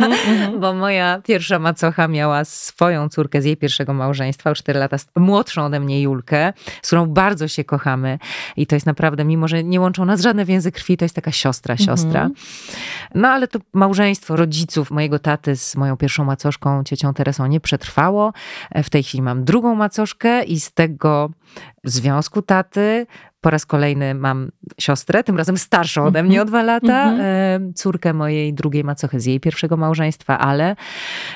bo 0.60 0.74
moja 0.74 1.22
pierwsza 1.24 1.58
macocha 1.58 2.08
miała 2.08 2.44
swoją 2.44 3.08
córkę 3.08 3.42
z 3.42 3.44
jej 3.44 3.56
pierwszego 3.56 3.94
małżeństwa, 3.94 4.50
o 4.50 4.54
4 4.54 4.78
lata 4.78 4.96
młodszą 5.16 5.64
ode 5.64 5.80
mnie 5.80 6.02
Julkę, 6.02 6.52
z 6.82 6.86
którą 6.86 7.06
bardzo 7.06 7.48
się 7.48 7.64
kochamy 7.64 8.18
i 8.56 8.66
to 8.66 8.76
jest 8.76 8.86
naprawdę, 8.86 9.24
mimo 9.24 9.48
że 9.48 9.64
nie 9.64 9.80
łączą 9.80 10.04
nas 10.04 10.20
żadne 10.20 10.44
więzy 10.44 10.72
krwi, 10.72 10.96
to 10.96 11.04
jest 11.04 11.14
taka 11.14 11.32
siostra, 11.32 11.76
siostra. 11.76 12.20
Mhm. 12.22 12.34
No 13.14 13.28
ale 13.28 13.48
to 13.48 13.58
małżeństwo 13.72 14.36
rodziców 14.36 14.90
mojego 14.90 15.18
taty 15.18 15.56
z 15.56 15.76
moją 15.76 15.96
pierwszą 15.96 16.24
macoszką, 16.24 16.84
ciocią 16.84 17.14
Teresą 17.14 17.46
nie 17.46 17.60
przetrwało. 17.60 18.32
E, 18.70 18.82
w 18.82 18.90
tej 18.90 19.02
chwili 19.02 19.22
mam 19.22 19.44
drugą 19.44 19.74
macoszkę 19.74 20.44
i 20.44 20.60
z 20.60 20.72
tego 20.72 21.30
związku 21.84 22.42
taty 22.42 22.89
Hause 22.90 23.06
po 23.40 23.50
raz 23.50 23.66
kolejny 23.66 24.14
mam 24.14 24.50
siostrę, 24.78 25.24
tym 25.24 25.36
razem 25.36 25.56
starszą 25.56 26.04
ode 26.04 26.22
mnie 26.22 26.42
o 26.42 26.44
dwa 26.44 26.62
lata, 26.62 27.02
mm 27.04 27.18
-hmm. 27.18 27.74
córkę 27.74 28.14
mojej 28.14 28.54
drugiej 28.54 28.84
macochy 28.84 29.20
z 29.20 29.26
jej 29.26 29.40
pierwszego 29.40 29.76
małżeństwa, 29.76 30.38
ale 30.38 30.76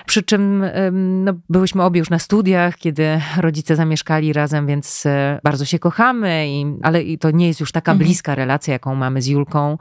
przy 0.07 0.23
czym 0.23 0.65
no, 0.93 1.33
byłyśmy 1.49 1.83
obie 1.83 1.99
już 1.99 2.11
na 2.11 2.19
studiach, 2.19 2.77
kiedy 2.77 3.21
rodzice 3.37 3.77
zamieszkali 3.77 4.33
razem, 4.33 4.67
więc 4.67 5.07
e, 5.07 5.41
bardzo 5.45 5.65
się 5.65 5.79
kochamy, 5.79 6.49
i, 6.49 6.67
ale 6.83 7.01
to 7.21 7.31
nie 7.31 7.47
jest 7.47 7.61
już 7.61 7.73
taka 7.73 7.95
-hmm. 7.95 7.99
bliska 7.99 8.35
relacja, 8.35 8.73
jaką 8.73 8.95
mamy 8.95 9.23
z 9.23 9.27
Julką. 9.27 9.79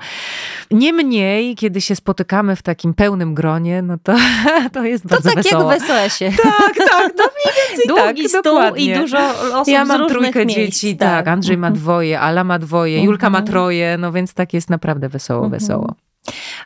Niemniej, 0.71 1.55
kiedy 1.55 1.81
się 1.81 1.95
spotykamy 1.95 2.55
w 2.55 2.61
takim 2.61 2.93
pełnym 2.93 3.33
gronie, 3.33 3.81
no 3.81 3.97
to, 4.03 4.15
to 4.73 4.83
jest 4.83 5.03
to 5.03 5.09
bardzo 5.09 5.29
tak 5.29 5.43
wesoło. 5.43 5.71
jak 5.71 5.81
wesołe 5.81 6.09
się. 6.09 6.31
Tak, 6.43 6.75
tak, 6.77 7.13
no 7.17 7.23
mniej 7.23 7.55
więcej 7.69 7.87
Długi 7.87 8.23
tak, 8.23 8.29
stół 8.29 8.43
dokładnie. 8.43 8.85
i 8.85 8.95
dużo 8.95 9.19
osób 9.53 9.73
Ja 9.73 9.85
mam 9.85 10.07
trójkę 10.07 10.47
dzieci, 10.47 10.97
tak. 10.97 11.09
tak, 11.09 11.27
Andrzej 11.27 11.57
ma 11.57 11.67
mhm. 11.67 11.83
Dwoje, 12.13 12.19
Ala 12.19 12.43
ma 12.43 12.59
dwoje, 12.59 13.03
Julka 13.03 13.29
ma 13.29 13.39
mhm. 13.39 13.51
troje, 13.51 13.97
no 13.97 14.11
więc 14.11 14.33
tak 14.33 14.53
jest 14.53 14.69
naprawdę 14.69 15.09
wesoło, 15.09 15.45
mhm. 15.45 15.51
wesoło. 15.51 15.95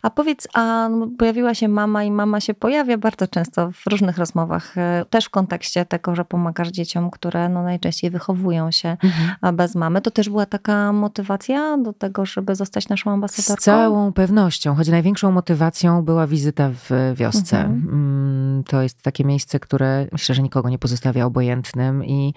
A 0.02 0.10
powiedz, 0.10 0.48
a 0.54 0.90
no, 0.90 1.08
pojawiła 1.18 1.54
się 1.54 1.68
mama 1.68 2.04
i 2.04 2.12
mama 2.12 2.40
się 2.40 2.54
pojawia 2.54 2.98
bardzo 2.98 3.28
często 3.28 3.72
w 3.72 3.88
różnych 3.88 4.18
rozmowach, 4.18 4.78
e, 4.78 5.06
też 5.10 5.26
w 5.26 5.30
kontekście 5.30 5.86
tego, 5.86 6.16
że 6.16 6.26
pomagasz 6.26 6.68
dzieciom, 6.68 7.12
które 7.12 7.50
no 7.50 7.64
najczęściej 7.64 8.12
wychowują 8.12 8.72
się 8.72 8.98
mhm. 9.04 9.56
bez 9.56 9.76
mamy. 9.76 10.02
To 10.02 10.12
też 10.12 10.30
była 10.30 10.46
taka 10.46 10.94
motywacja 10.94 11.78
do 11.78 11.94
tego, 11.94 12.26
żeby 12.26 12.56
zostać 12.56 12.90
naszą 12.90 13.12
ambasadorką? 13.12 13.62
Z 13.62 13.66
całą 13.66 14.14
pewnością, 14.14 14.76
choć 14.76 14.88
największą 14.88 15.32
motywacją 15.32 16.02
była 16.02 16.28
wizyta 16.28 16.70
w 16.74 17.14
wiosce. 17.16 17.60
Mhm. 17.60 17.90
Mm, 17.90 18.64
to 18.64 18.82
jest 18.82 19.02
takie 19.02 19.26
miejsce, 19.26 19.60
które 19.60 20.08
myślę, 20.12 20.36
że 20.36 20.42
nikogo 20.42 20.70
nie 20.70 20.80
pozostawia 20.80 21.26
obojętnym 21.26 22.06
i 22.06 22.34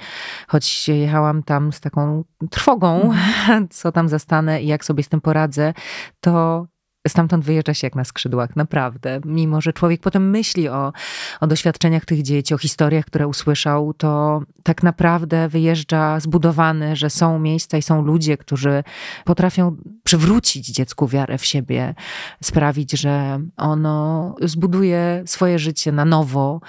choć 0.48 0.88
jechałam 0.88 1.42
tam 1.42 1.72
z 1.72 1.80
taką 1.80 2.24
trwogą, 2.50 3.02
mhm. 3.02 3.68
co 3.78 3.92
tam 3.92 4.08
zastanę 4.08 4.62
i 4.62 4.66
jak 4.66 4.84
sobie 4.84 5.02
z 5.02 5.08
tym 5.08 5.20
poradzę, 5.20 5.74
to 6.20 6.66
stamtąd 7.08 7.44
wyjeżdża 7.44 7.74
się 7.74 7.86
jak 7.86 7.94
na 7.94 8.04
skrzydłach, 8.04 8.56
naprawdę. 8.56 9.20
Mimo, 9.24 9.60
że 9.60 9.72
człowiek 9.72 10.00
potem 10.00 10.30
myśli 10.30 10.68
o, 10.68 10.92
o 11.40 11.46
doświadczeniach 11.46 12.04
tych 12.04 12.22
dzieci, 12.22 12.54
o 12.54 12.58
historiach, 12.58 13.04
które 13.04 13.26
usłyszał, 13.26 13.94
to 13.94 14.42
tak 14.62 14.82
naprawdę 14.82 15.48
wyjeżdża 15.48 16.20
zbudowany, 16.20 16.96
że 16.96 17.10
są 17.10 17.38
miejsca 17.38 17.78
i 17.78 17.82
są 17.82 18.02
ludzie, 18.02 18.36
którzy 18.36 18.84
potrafią 19.24 19.76
przywrócić 20.04 20.66
dziecku 20.66 21.08
wiarę 21.08 21.38
w 21.38 21.44
siebie, 21.44 21.94
sprawić, 22.42 22.92
że 22.92 23.40
ono 23.56 24.34
zbuduje 24.42 25.22
swoje 25.26 25.58
życie 25.58 25.92
na 25.92 26.04
nowo, 26.04 26.60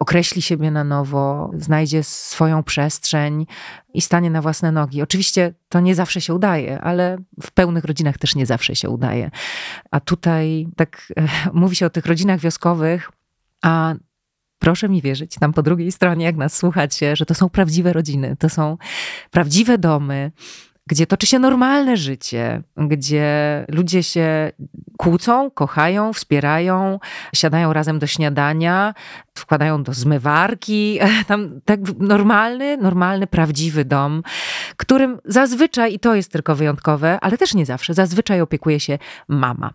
określi 0.00 0.42
siebie 0.42 0.70
na 0.70 0.84
nowo, 0.84 1.50
znajdzie 1.58 2.04
swoją 2.04 2.62
przestrzeń 2.62 3.46
i 3.94 4.00
stanie 4.00 4.30
na 4.30 4.42
własne 4.42 4.72
nogi. 4.72 5.02
Oczywiście 5.02 5.54
to 5.68 5.80
nie 5.80 5.94
zawsze 5.94 6.20
się 6.20 6.34
udaje, 6.34 6.80
ale 6.80 7.18
w 7.42 7.50
pełnych 7.50 7.84
rodzinach 7.84 8.18
też 8.18 8.34
nie 8.34 8.46
zawsze 8.46 8.76
się 8.76 8.90
udaje. 8.90 9.30
A 9.90 10.00
tutaj 10.00 10.66
tak 10.76 11.12
mówi 11.52 11.76
się 11.76 11.86
o 11.86 11.90
tych 11.90 12.06
rodzinach 12.06 12.40
wioskowych, 12.40 13.10
a 13.62 13.94
proszę 14.58 14.88
mi 14.88 15.02
wierzyć, 15.02 15.34
tam 15.34 15.52
po 15.52 15.62
drugiej 15.62 15.92
stronie, 15.92 16.24
jak 16.24 16.36
nas 16.36 16.56
słuchacie, 16.56 17.16
że 17.16 17.26
to 17.26 17.34
są 17.34 17.48
prawdziwe 17.48 17.92
rodziny, 17.92 18.36
to 18.38 18.48
są 18.48 18.76
prawdziwe 19.30 19.78
domy, 19.78 20.32
gdzie 20.86 21.06
toczy 21.06 21.26
się 21.26 21.38
normalne 21.38 21.96
życie, 21.96 22.62
gdzie 22.76 23.64
ludzie 23.68 24.02
się 24.02 24.52
kłócą, 24.96 25.50
kochają, 25.50 26.12
wspierają, 26.12 26.98
siadają 27.34 27.72
razem 27.72 27.98
do 27.98 28.06
śniadania, 28.06 28.94
wkładają 29.38 29.82
do 29.82 29.94
zmywarki. 29.94 30.98
Tam 31.28 31.60
tak 31.64 31.80
normalny, 31.98 32.76
normalny, 32.76 33.26
prawdziwy 33.26 33.84
dom, 33.84 34.22
którym 34.76 35.18
zazwyczaj, 35.24 35.94
i 35.94 35.98
to 35.98 36.14
jest 36.14 36.32
tylko 36.32 36.54
wyjątkowe, 36.56 37.18
ale 37.20 37.38
też 37.38 37.54
nie 37.54 37.66
zawsze, 37.66 37.94
zazwyczaj 37.94 38.40
opiekuje 38.40 38.80
się 38.80 38.98
mama. 39.28 39.70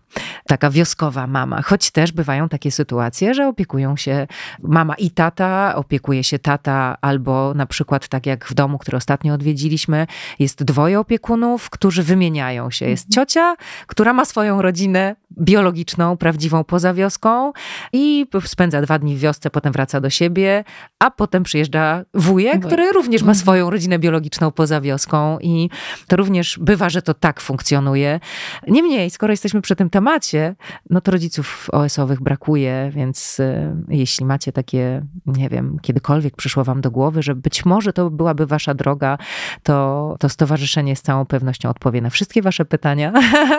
Taka 0.46 0.70
wioskowa 0.70 1.26
mama. 1.26 1.62
Choć 1.62 1.90
też 1.90 2.12
bywają 2.12 2.48
takie 2.48 2.70
sytuacje, 2.70 3.34
że 3.34 3.48
opiekują 3.48 3.96
się 3.96 4.26
mama 4.62 4.94
i 4.94 5.10
tata, 5.10 5.74
opiekuje 5.76 6.24
się 6.24 6.38
tata, 6.38 6.96
albo 7.00 7.54
na 7.54 7.66
przykład 7.66 8.08
tak 8.08 8.26
jak 8.26 8.44
w 8.44 8.54
domu, 8.54 8.78
który 8.78 8.96
ostatnio 8.96 9.34
odwiedziliśmy, 9.34 10.06
jest 10.38 10.64
dwoje 10.64 11.00
opiekunów, 11.00 11.70
którzy 11.70 12.02
wymieniają 12.02 12.70
się. 12.70 12.88
Jest 12.88 13.06
mhm. 13.06 13.26
ciocia, 13.26 13.56
która 13.86 14.12
ma 14.12 14.24
swoją 14.24 14.62
rodzinę 14.62 15.16
biologiczną, 15.38 16.16
prawdziwą 16.16 16.64
poza 16.64 16.94
wioską 16.94 17.52
i 17.92 18.26
spędza 18.44 18.82
dwa 18.82 18.98
dni 18.98 19.16
w 19.16 19.20
wiosce, 19.20 19.49
potem 19.50 19.72
wraca 19.72 20.00
do 20.00 20.10
siebie, 20.10 20.64
a 20.98 21.10
potem 21.10 21.42
przyjeżdża 21.42 22.04
wujek, 22.14 22.66
który 22.66 22.92
również 22.92 23.22
ma 23.22 23.32
mhm. 23.32 23.34
swoją 23.34 23.70
rodzinę 23.70 23.98
biologiczną 23.98 24.50
poza 24.50 24.80
wioską 24.80 25.38
i 25.38 25.70
to 26.06 26.16
również 26.16 26.58
bywa, 26.58 26.90
że 26.90 27.02
to 27.02 27.14
tak 27.14 27.40
funkcjonuje. 27.40 28.20
Niemniej, 28.68 29.10
skoro 29.10 29.32
jesteśmy 29.32 29.60
przy 29.60 29.76
tym 29.76 29.90
temacie, 29.90 30.54
no 30.90 31.00
to 31.00 31.10
rodziców 31.10 31.68
OS-owych 31.72 32.20
brakuje, 32.20 32.90
więc 32.94 33.40
y, 33.40 33.76
jeśli 33.88 34.26
macie 34.26 34.52
takie, 34.52 35.02
nie 35.26 35.48
wiem, 35.48 35.78
kiedykolwiek 35.82 36.36
przyszło 36.36 36.64
wam 36.64 36.80
do 36.80 36.90
głowy, 36.90 37.22
że 37.22 37.34
być 37.34 37.64
może 37.64 37.92
to 37.92 38.10
byłaby 38.10 38.46
wasza 38.46 38.74
droga, 38.74 39.18
to, 39.62 40.16
to 40.18 40.28
stowarzyszenie 40.28 40.96
z 40.96 41.02
całą 41.02 41.26
pewnością 41.26 41.68
odpowie 41.68 42.00
na 42.00 42.10
wszystkie 42.10 42.42
wasze 42.42 42.64
pytania. 42.64 43.12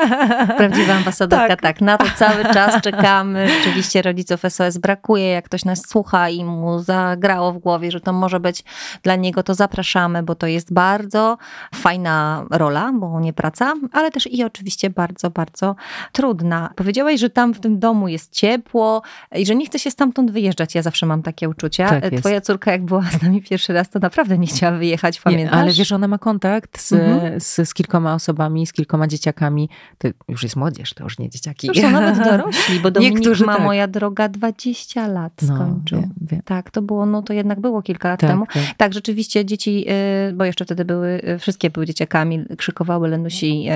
Prawdziwa 0.58 0.94
ambasadorka, 0.94 1.48
tak. 1.48 1.62
tak. 1.62 1.82
Na 1.82 1.98
to 1.98 2.06
cały 2.16 2.44
czas 2.44 2.82
czekamy. 2.88 3.48
Rzeczywiście 3.48 4.02
rodziców 4.02 4.42
SOS 4.50 4.78
brakuje. 4.78 5.28
Jak 5.28 5.46
ktoś 5.46 5.66
nas 5.66 5.81
słucha 5.88 6.30
i 6.30 6.46
mu 6.46 6.80
zagrało 6.80 7.54
w 7.54 7.58
głowie, 7.58 7.92
że 7.92 8.02
to 8.02 8.14
może 8.14 8.40
być 8.40 8.64
dla 9.04 9.16
niego, 9.16 9.44
to 9.44 9.54
zapraszamy, 9.56 10.24
bo 10.24 10.36
to 10.36 10.48
jest 10.48 10.74
bardzo 10.74 11.38
fajna 11.76 12.46
rola, 12.52 12.92
bo 12.94 13.20
nie 13.20 13.34
praca, 13.34 13.74
ale 13.92 14.12
też 14.12 14.28
i 14.28 14.44
oczywiście 14.44 14.90
bardzo, 14.90 15.30
bardzo 15.30 15.76
trudna. 16.12 16.70
Powiedziałaś, 16.76 17.20
że 17.20 17.30
tam 17.30 17.54
w 17.54 17.60
tym 17.60 17.80
domu 17.80 18.08
jest 18.08 18.34
ciepło 18.34 19.02
i 19.36 19.46
że 19.46 19.56
nie 19.56 19.66
chce 19.66 19.80
się 19.80 19.92
stamtąd 19.92 20.32
wyjeżdżać. 20.32 20.76
Ja 20.76 20.82
zawsze 20.82 21.06
mam 21.06 21.24
takie 21.24 21.50
uczucia. 21.50 22.02
Tak 22.02 22.14
Twoja 22.14 22.42
córka, 22.42 22.72
jak 22.72 22.86
była 22.86 23.02
z 23.02 23.22
nami 23.22 23.42
pierwszy 23.42 23.74
raz, 23.74 23.90
to 23.90 24.00
naprawdę 24.00 24.38
nie 24.38 24.48
chciała 24.48 24.78
wyjechać, 24.78 25.22
pamiętasz? 25.22 25.56
Nie, 25.56 25.62
ale 25.62 25.72
wiesz, 25.74 25.92
ona 25.92 26.08
ma 26.08 26.18
kontakt 26.18 26.82
z, 26.82 26.94
mhm. 26.94 27.40
z, 27.40 27.70
z, 27.70 27.74
kilkoma 27.74 28.14
osobami, 28.14 28.68
z 28.68 28.74
kilkoma 28.74 29.08
dzieciakami. 29.08 29.70
To 29.98 30.08
już 30.28 30.44
jest 30.44 30.56
młodzież, 30.56 30.94
to 30.94 31.04
już 31.04 31.20
nie 31.20 31.30
dzieciaki. 31.30 31.68
Już 31.68 31.78
są 31.78 31.92
nawet 31.92 32.24
dorośli, 32.30 32.80
bo 32.80 32.92
Dominik 32.92 33.16
Niektórzy 33.16 33.46
ma, 33.46 33.56
tak. 33.56 33.64
moja 33.64 33.88
droga, 33.88 34.30
20 34.30 35.08
lat 35.08 35.34
no, 35.42 35.58
Wiem, 35.92 36.14
wiem. 36.22 36.42
Tak, 36.46 36.72
to 36.72 36.82
było, 36.82 37.06
no 37.06 37.22
to 37.22 37.34
jednak 37.34 37.60
było 37.60 37.82
kilka 37.82 38.10
lat 38.10 38.20
tak, 38.20 38.30
temu. 38.30 38.46
Tak. 38.46 38.64
tak, 38.78 38.94
rzeczywiście 38.94 39.46
dzieci, 39.46 39.86
y, 40.30 40.34
bo 40.34 40.46
jeszcze 40.46 40.66
wtedy 40.66 40.86
były, 40.86 41.22
y, 41.30 41.40
wszystkie 41.40 41.70
były 41.70 41.86
dzieciakami, 41.86 42.46
krzykowały 42.58 43.10
Lenusi 43.10 43.68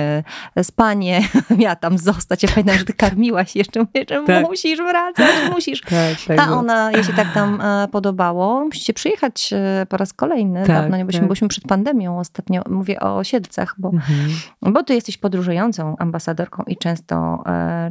spanie, 0.62 1.20
miała 1.58 1.76
tam 1.76 1.98
zostać. 1.98 2.42
Ja 2.42 2.48
pamiętam, 2.48 2.78
że 2.78 2.84
ty 2.84 2.92
karmiłaś 2.92 3.56
jeszcze, 3.56 3.80
mówię, 3.80 4.04
że 4.08 4.22
tak. 4.26 4.46
musisz 4.46 4.78
wracać, 4.78 5.30
musisz. 5.50 5.80
Tak, 5.80 6.16
tak 6.26 6.40
A 6.40 6.52
ona, 6.52 6.92
jej 6.92 7.04
się 7.04 7.12
tak 7.12 7.34
tam 7.34 7.62
podobało, 7.92 8.64
musicie 8.64 8.92
przyjechać 8.92 9.54
po 9.88 9.96
raz 9.96 10.12
kolejny. 10.12 10.60
Tak, 10.60 10.68
Dawno 10.68 10.96
nie 10.96 11.04
byliśmy, 11.04 11.20
tak. 11.20 11.28
byliśmy 11.28 11.48
przed 11.48 11.64
pandemią 11.64 12.18
ostatnio, 12.18 12.62
mówię 12.70 13.00
o 13.00 13.24
Siedlcach, 13.24 13.74
bo, 13.78 13.90
mhm. 13.90 14.30
bo 14.62 14.82
ty 14.82 14.94
jesteś 14.94 15.16
podróżującą 15.16 15.96
ambasadorką 15.98 16.62
i 16.66 16.76
często, 16.76 17.42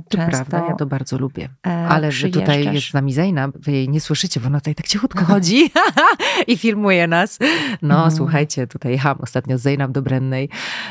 to 0.09 0.17
często 0.17 0.45
prawda, 0.45 0.67
ja 0.69 0.75
to 0.75 0.85
bardzo 0.85 1.17
lubię. 1.17 1.49
Ale 1.89 2.11
że 2.11 2.29
tutaj 2.29 2.73
jest 2.73 2.87
z 2.87 2.93
nami 2.93 3.13
Zejna, 3.13 3.49
wy 3.55 3.71
jej 3.71 3.89
nie 3.89 3.94
słyszycie, 3.99 4.39
bo 4.39 4.47
ona 4.47 4.59
tutaj 4.59 4.75
tak 4.75 4.87
cichutko 4.87 5.25
chodzi 5.33 5.71
i 6.47 6.57
filmuje 6.57 7.07
nas. 7.07 7.39
No, 7.81 7.99
mm. 7.99 8.11
słuchajcie, 8.11 8.67
tutaj 8.67 8.91
jechałam 8.91 9.17
ostatnio 9.21 9.57
z 9.57 9.61
Zejnam 9.61 9.91
do 9.91 10.01
Brennej 10.01 10.49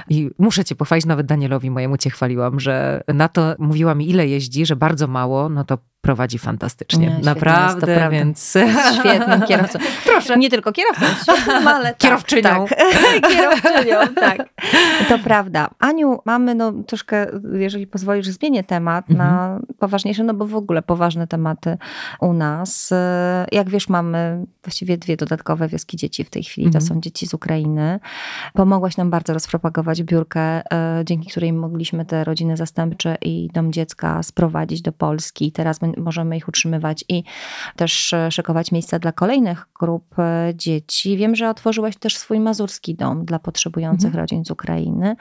i 0.08 0.30
muszę 0.38 0.64
cię 0.64 0.74
pochwalić, 0.74 1.06
nawet 1.06 1.26
Danielowi 1.26 1.70
mojemu 1.70 1.96
cię 1.96 2.10
chwaliłam, 2.10 2.60
że 2.60 3.02
na 3.14 3.28
to 3.28 3.54
mówiła 3.58 3.94
mi 3.94 4.10
ile 4.10 4.28
jeździ, 4.28 4.66
że 4.66 4.76
bardzo 4.76 5.06
mało, 5.06 5.48
no 5.48 5.64
to 5.64 5.78
prowadzi 6.04 6.38
fantastycznie. 6.38 7.06
Nie, 7.06 7.18
Naprawdę, 7.24 8.08
więc... 8.10 8.54
Świetnym 9.00 9.42
kierowcą. 9.42 9.78
Proszę. 10.04 10.36
Nie 10.36 10.50
tylko 10.50 10.72
kierowcą, 10.72 11.06
ale 11.66 11.84
tak, 11.94 11.98
Kierowczynią. 11.98 12.64
Tak, 12.68 12.78
Kierowczynią, 13.32 13.96
tak. 14.14 14.38
To 15.08 15.18
prawda. 15.18 15.68
Aniu, 15.78 16.18
mamy 16.24 16.54
no 16.54 16.72
troszkę, 16.72 17.26
jeżeli 17.52 17.86
pozwolisz, 17.86 18.26
zmienię 18.26 18.64
temat 18.64 19.10
Mhm. 19.10 19.28
na 19.28 19.60
poważniejsze, 19.78 20.24
no 20.24 20.34
bo 20.34 20.46
w 20.46 20.54
ogóle 20.54 20.82
poważne 20.82 21.26
tematy 21.26 21.76
u 22.20 22.32
nas. 22.32 22.90
Jak 23.52 23.70
wiesz, 23.70 23.88
mamy 23.88 24.44
właściwie 24.64 24.98
dwie 24.98 25.16
dodatkowe 25.16 25.68
wioski 25.68 25.96
dzieci 25.96 26.24
w 26.24 26.30
tej 26.30 26.42
chwili. 26.44 26.66
To 26.70 26.78
Mhm. 26.78 26.84
są 26.94 27.00
dzieci 27.00 27.26
z 27.26 27.34
Ukrainy. 27.34 28.00
Pomogłaś 28.54 28.96
nam 28.96 29.10
bardzo 29.10 29.34
rozpropagować 29.34 30.02
biurkę, 30.02 30.40
e, 30.40 31.02
dzięki 31.04 31.30
której 31.30 31.52
mogliśmy 31.52 32.04
te 32.04 32.24
rodziny 32.24 32.56
zastępcze 32.56 33.16
i 33.22 33.48
dom 33.54 33.72
dziecka 33.72 34.22
sprowadzić 34.22 34.82
do 34.82 34.92
Polski. 34.92 35.52
Teraz 35.52 35.80
możemy 35.96 36.36
ich 36.36 36.48
utrzymywać 36.48 37.04
i 37.08 37.24
też 37.76 38.12
e, 38.12 38.30
szykować 38.30 38.72
miejsca 38.72 38.98
dla 38.98 39.12
kolejnych 39.12 39.66
grup 39.80 40.18
e, 40.18 40.52
dzieci. 40.54 41.16
Wiem, 41.16 41.34
że 41.34 41.50
otworzyłaś 41.50 41.96
też 41.96 42.16
swój 42.16 42.40
mazurski 42.40 42.94
dom 42.94 43.24
dla 43.24 43.38
potrzebujących 43.38 44.06
Mhm. 44.06 44.20
rodzin 44.22 44.44
z 44.44 44.50
Ukrainy. 44.50 45.16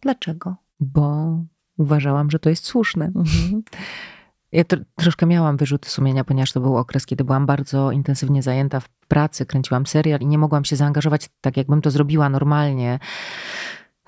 Dlaczego? 0.00 0.56
Bo 0.80 1.38
uważałam, 1.78 2.30
że 2.30 2.38
to 2.38 2.50
jest 2.50 2.64
słuszne. 2.64 3.04
Mhm. 3.06 3.62
Ja 4.52 4.62
tr- 4.62 4.84
troszkę 4.96 5.26
miałam 5.26 5.56
wyrzuty 5.56 5.90
sumienia, 5.90 6.24
ponieważ 6.24 6.52
to 6.52 6.60
był 6.60 6.76
okres, 6.76 7.06
kiedy 7.06 7.24
byłam 7.24 7.46
bardzo 7.46 7.92
intensywnie 7.92 8.42
zajęta 8.42 8.80
w 8.80 8.88
pracy, 8.88 9.46
kręciłam 9.46 9.86
serial 9.86 10.20
i 10.20 10.26
nie 10.26 10.38
mogłam 10.38 10.64
się 10.64 10.76
zaangażować 10.76 11.28
tak, 11.40 11.56
jakbym 11.56 11.80
to 11.82 11.90
zrobiła 11.90 12.28
normalnie. 12.28 12.98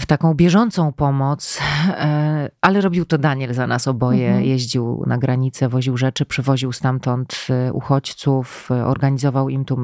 W 0.01 0.07
taką 0.07 0.35
bieżącą 0.35 0.93
pomoc, 0.93 1.61
e, 1.89 2.51
ale 2.61 2.81
robił 2.81 3.05
to 3.05 3.19
Daniel 3.19 3.55
za 3.55 3.67
nas 3.67 3.89
oboje. 3.89 4.27
Mhm. 4.29 4.45
Jeździł 4.45 5.05
na 5.07 5.19
granicę, 5.19 5.69
woził 5.69 5.97
rzeczy, 5.97 6.27
przywoził 6.27 6.73
stamtąd 6.73 7.47
e, 7.51 7.73
uchodźców, 7.73 8.69
e, 8.71 8.87
organizował 8.87 9.49
im 9.49 9.65
tu 9.65 9.79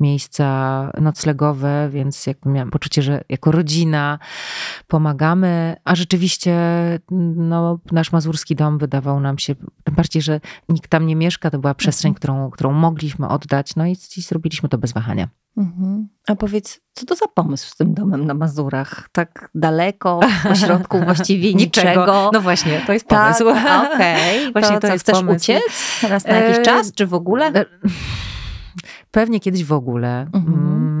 miejsca 0.00 0.90
noclegowe, 1.00 1.88
więc 1.92 2.26
jakby 2.26 2.50
miałam 2.50 2.70
poczucie, 2.70 3.02
że 3.02 3.24
jako 3.28 3.52
rodzina 3.52 4.18
pomagamy, 4.88 5.76
a 5.84 5.94
rzeczywiście 5.94 6.54
no, 7.36 7.78
nasz 7.92 8.12
mazurski 8.12 8.56
dom 8.56 8.78
wydawał 8.78 9.20
nam 9.20 9.38
się, 9.38 9.54
tym 9.84 9.94
bardziej, 9.94 10.22
że 10.22 10.40
nikt 10.68 10.90
tam 10.90 11.06
nie 11.06 11.16
mieszka, 11.16 11.50
to 11.50 11.58
była 11.58 11.74
przestrzeń, 11.74 12.10
Mhm. 12.10 12.18
którą, 12.18 12.50
którą 12.50 12.72
mogliśmy 12.72 13.28
oddać, 13.28 13.76
no 13.76 13.86
i, 13.86 13.96
i 14.16 14.22
zrobiliśmy 14.22 14.68
to 14.68 14.78
bez 14.78 14.92
wahania. 14.92 15.28
A 16.28 16.34
powiedz, 16.34 16.80
co 16.94 17.06
to 17.06 17.14
za 17.14 17.26
pomysł 17.34 17.70
z 17.70 17.76
tym 17.76 17.94
domem 17.94 18.26
na 18.26 18.34
Mazurach? 18.34 19.08
Tak 19.12 19.50
daleko, 19.54 20.20
pośrodku 20.48 20.98
właściwie 21.04 21.54
niczego. 21.54 22.30
No 22.32 22.40
właśnie, 22.40 22.80
to 22.86 22.92
jest 22.92 23.08
tak, 23.08 23.38
pomysł. 23.38 23.58
okej. 23.94 24.40
Właśnie 24.52 24.74
to, 24.74 24.80
to 24.80 24.86
co, 24.86 24.92
jest 24.92 25.04
chcesz 25.04 25.16
pomysł. 25.16 25.36
uciec 25.36 25.62
raz 26.08 26.24
na 26.24 26.34
jakiś 26.34 26.58
E, 26.58 26.62
czas, 26.62 26.92
czy 26.92 27.06
w 27.06 27.14
ogóle? 27.14 27.46
E, 27.46 27.64
Pewnie 29.10 29.40
kiedyś 29.40 29.64
w 29.64 29.72
ogóle. 29.72 30.26
Mhm. 30.32 30.91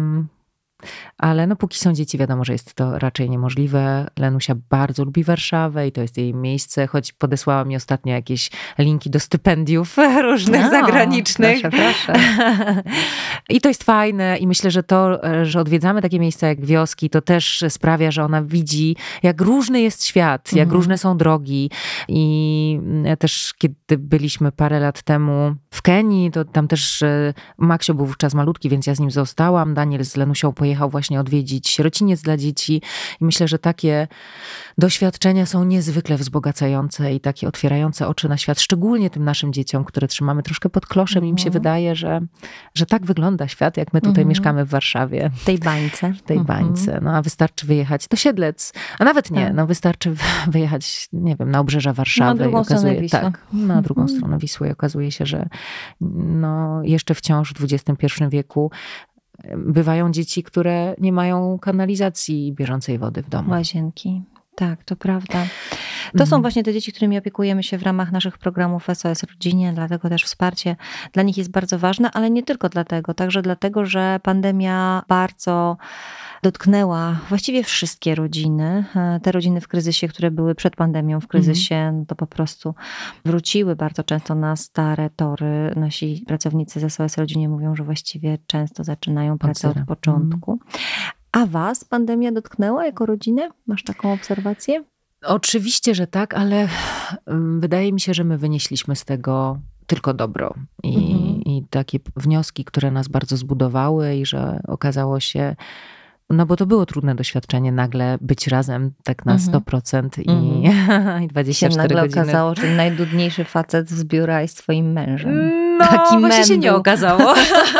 Ale 1.22 1.46
no 1.46 1.56
póki 1.56 1.78
są 1.78 1.92
dzieci, 1.92 2.18
wiadomo, 2.18 2.44
że 2.44 2.52
jest 2.52 2.74
to 2.74 2.98
raczej 2.98 3.30
niemożliwe. 3.30 4.06
Lenusia 4.18 4.54
bardzo 4.70 5.04
lubi 5.04 5.24
Warszawę 5.24 5.88
i 5.88 5.92
to 5.92 6.00
jest 6.00 6.18
jej 6.18 6.34
miejsce, 6.34 6.86
choć 6.86 7.12
podesłała 7.12 7.64
mi 7.64 7.76
ostatnio 7.76 8.14
jakieś 8.14 8.50
linki 8.78 9.10
do 9.10 9.20
stypendiów 9.20 9.96
różnych 10.22 10.66
O, 10.66 10.70
zagranicznych. 10.70 11.60
Proszę, 11.60 11.78
proszę. 12.06 12.20
I 13.56 13.60
to 13.60 13.68
jest 13.68 13.84
fajne 13.84 14.38
i 14.38 14.46
myślę, 14.46 14.70
że 14.70 14.82
to, 14.82 15.20
że 15.42 15.60
odwiedzamy 15.60 16.02
takie 16.02 16.20
miejsca 16.20 16.46
jak 16.48 16.64
wioski, 16.64 17.10
to 17.10 17.20
też 17.20 17.64
sprawia, 17.68 18.10
że 18.10 18.24
ona 18.24 18.42
widzi, 18.42 18.96
jak 19.22 19.40
różny 19.40 19.80
jest 19.80 20.04
świat, 20.04 20.52
jak 20.52 20.66
Mhm. 20.66 20.76
różne 20.76 20.98
są 20.98 21.16
drogi. 21.16 21.70
I 22.08 22.78
mm, 22.82 23.16
też 23.16 23.54
kiedy 23.58 23.98
byliśmy 23.98 24.52
parę 24.52 24.80
lat 24.80 25.02
temu 25.02 25.54
w 25.70 25.82
Kenii, 25.82 26.30
to 26.30 26.44
tam 26.44 26.68
też 26.68 27.02
e, 27.02 27.34
Maksio 27.58 27.94
był 27.94 28.06
wówczas 28.06 28.34
malutki, 28.34 28.68
więc 28.68 28.86
ja 28.86 28.94
z 28.94 29.00
nim 29.00 29.10
zostałam. 29.10 29.74
Daniel 29.74 30.04
z 30.04 30.16
Lenusią 30.16 30.52
pojechał 30.52 30.90
właśnie 30.90 31.11
odwiedzić 31.20 31.68
sierociniec 31.68 32.22
dla 32.22 32.36
dzieci 32.36 32.82
i 33.20 33.24
myślę, 33.24 33.48
że 33.48 33.58
takie 33.58 34.08
doświadczenia 34.78 35.46
są 35.46 35.64
niezwykle 35.64 36.16
wzbogacające 36.16 37.14
i 37.14 37.20
takie 37.20 37.48
otwierające 37.48 38.08
oczy 38.08 38.28
na 38.28 38.36
świat, 38.36 38.60
szczególnie 38.60 39.10
tym 39.10 39.24
naszym 39.24 39.52
dzieciom, 39.52 39.84
które 39.84 40.08
trzymamy 40.08 40.42
troszkę 40.42 40.68
pod 40.70 40.86
kloszem. 40.86 41.24
Im 41.24 41.38
się 41.38 41.46
Mhm. 41.46 41.52
wydaje, 41.52 41.94
że, 41.94 42.20
że 42.74 42.86
tak 42.86 43.06
wygląda 43.06 43.48
świat, 43.48 43.76
jak 43.76 43.92
my 43.92 44.00
tutaj 44.00 44.10
Mhm. 44.10 44.28
mieszkamy 44.28 44.64
w 44.64 44.68
Warszawie, 44.68 45.30
W 45.34 45.44
tej 45.44 45.58
bańce. 45.58 46.12
w 46.12 46.22
tej 46.22 46.36
Mhm. 46.38 46.58
bańce. 46.66 46.98
No 47.02 47.10
a 47.16 47.22
wystarczy 47.22 47.66
wyjechać 47.66 48.08
do 48.08 48.16
Siedlec, 48.16 48.72
a 48.98 49.04
nawet 49.04 49.30
nie, 49.30 49.44
Tak. 49.46 49.54
no 49.54 49.66
wystarczy 49.66 50.14
wyjechać, 50.48 51.08
nie 51.12 51.36
wiem, 51.36 51.50
na 51.50 51.60
obrzeża 51.60 51.92
Warszawy. 51.92 52.42
drugą 52.42 52.58
i 52.58 52.60
okazuje, 52.60 52.78
stronę 52.78 53.00
Wisły. 53.00 53.20
Tak, 53.20 53.40
na 53.52 53.82
drugą 53.82 54.02
Mhm. 54.02 54.18
stronę 54.18 54.38
Wisły. 54.38 54.68
I 54.68 54.72
okazuje 54.72 55.12
się, 55.12 55.26
że 55.26 55.48
no, 56.00 56.80
jeszcze 56.84 57.14
wciąż 57.14 57.54
w 57.54 57.64
XXI 57.64 58.24
wieku 58.28 58.70
bywają 59.56 60.10
dzieci, 60.10 60.42
które 60.42 60.94
nie 60.98 61.12
mają 61.12 61.58
kanalizacji 61.58 62.52
bieżącej 62.52 62.98
wody 62.98 63.22
w 63.22 63.28
domu. 63.28 63.50
Łazienki. 63.50 64.22
Tak, 64.54 64.84
to 64.84 64.96
prawda. 64.96 65.46
To 66.12 66.18
są 66.18 66.22
Mhm. 66.36 66.42
właśnie 66.42 66.62
te 66.62 66.72
dzieci, 66.72 66.92
którymi 66.92 67.18
opiekujemy 67.18 67.62
się 67.62 67.78
w 67.78 67.82
ramach 67.82 68.12
naszych 68.12 68.38
programów 68.38 68.86
SOS 68.94 69.22
Rodzinie, 69.22 69.72
dlatego 69.72 70.08
też 70.08 70.24
wsparcie 70.24 70.76
dla 71.12 71.22
nich 71.22 71.38
jest 71.38 71.50
bardzo 71.50 71.78
ważne, 71.78 72.10
ale 72.10 72.30
nie 72.30 72.42
tylko 72.42 72.68
dlatego, 72.68 73.14
także 73.14 73.42
dlatego, 73.42 73.86
że 73.86 74.20
pandemia 74.22 75.02
bardzo 75.08 75.76
dotknęła 76.42 77.20
właściwie 77.28 77.64
wszystkie 77.64 78.14
rodziny. 78.14 78.84
E, 78.96 79.20
Te 79.22 79.32
rodziny 79.32 79.60
w 79.60 79.68
kryzysie, 79.68 80.08
które 80.08 80.30
były 80.30 80.54
przed 80.54 80.76
pandemią 80.76 81.20
w 81.20 81.28
kryzysie, 81.28 81.92
no 81.92 82.04
to 82.06 82.14
po 82.14 82.26
prostu 82.26 82.74
wróciły 83.24 83.76
bardzo 83.76 84.04
często 84.04 84.34
na 84.34 84.56
stare 84.56 85.10
tory. 85.10 85.72
Nasi 85.76 86.24
pracownicy 86.26 86.80
z 86.80 86.92
SOS 86.92 87.18
Rodzinie 87.18 87.48
mówią, 87.48 87.76
że 87.76 87.84
właściwie 87.84 88.38
często 88.46 88.84
zaczynają 88.84 89.38
pracę 89.38 89.68
od 89.68 89.86
początku. 89.86 90.58
A 91.32 91.46
was 91.46 91.84
pandemia 91.84 92.32
dotknęła 92.32 92.84
jako 92.86 93.06
rodzinę? 93.06 93.48
Masz 93.66 93.84
taką 93.84 94.12
obserwację? 94.12 94.84
Oczywiście, 95.24 95.94
że 95.94 96.06
tak, 96.06 96.34
ale 96.34 96.68
mm, 97.26 97.60
wydaje 97.60 97.92
mi 97.92 98.00
się, 98.00 98.14
że 98.14 98.24
my 98.24 98.38
wynieśliśmy 98.38 98.96
z 98.96 99.04
tego 99.04 99.58
tylko 99.86 100.14
dobro 100.14 100.54
i, 100.82 100.96
Mhm. 100.96 101.40
i 101.42 101.66
takie 101.70 101.98
wnioski, 102.16 102.64
które 102.64 102.90
nas 102.90 103.08
bardzo 103.08 103.36
zbudowały 103.36 104.16
i 104.16 104.26
że 104.26 104.60
okazało 104.68 105.20
się, 105.20 105.56
no 106.30 106.46
bo 106.46 106.56
to 106.56 106.66
było 106.66 106.86
trudne 106.86 107.14
doświadczenie, 107.14 107.72
nagle 107.72 108.18
być 108.20 108.46
razem 108.46 108.90
tak 109.04 109.26
na 109.26 109.32
Mhm. 109.32 109.60
100% 109.60 110.08
i, 110.22 110.62
i 111.24 111.24
się 111.24 111.28
24 111.28 111.76
nagle 111.76 112.02
godziny. 112.02 112.22
okazało, 112.22 112.54
że 112.54 112.76
najdudniejszy 112.76 113.44
facet 113.44 113.90
z 113.90 114.04
biura 114.04 114.42
jest 114.42 114.58
twoim 114.58 114.92
mężem. 114.92 115.50
No, 115.82 115.98
Taki 115.98 116.18
właśnie 116.20 116.44
się 116.44 116.58
nie 116.58 116.74
okazało. 116.74 117.34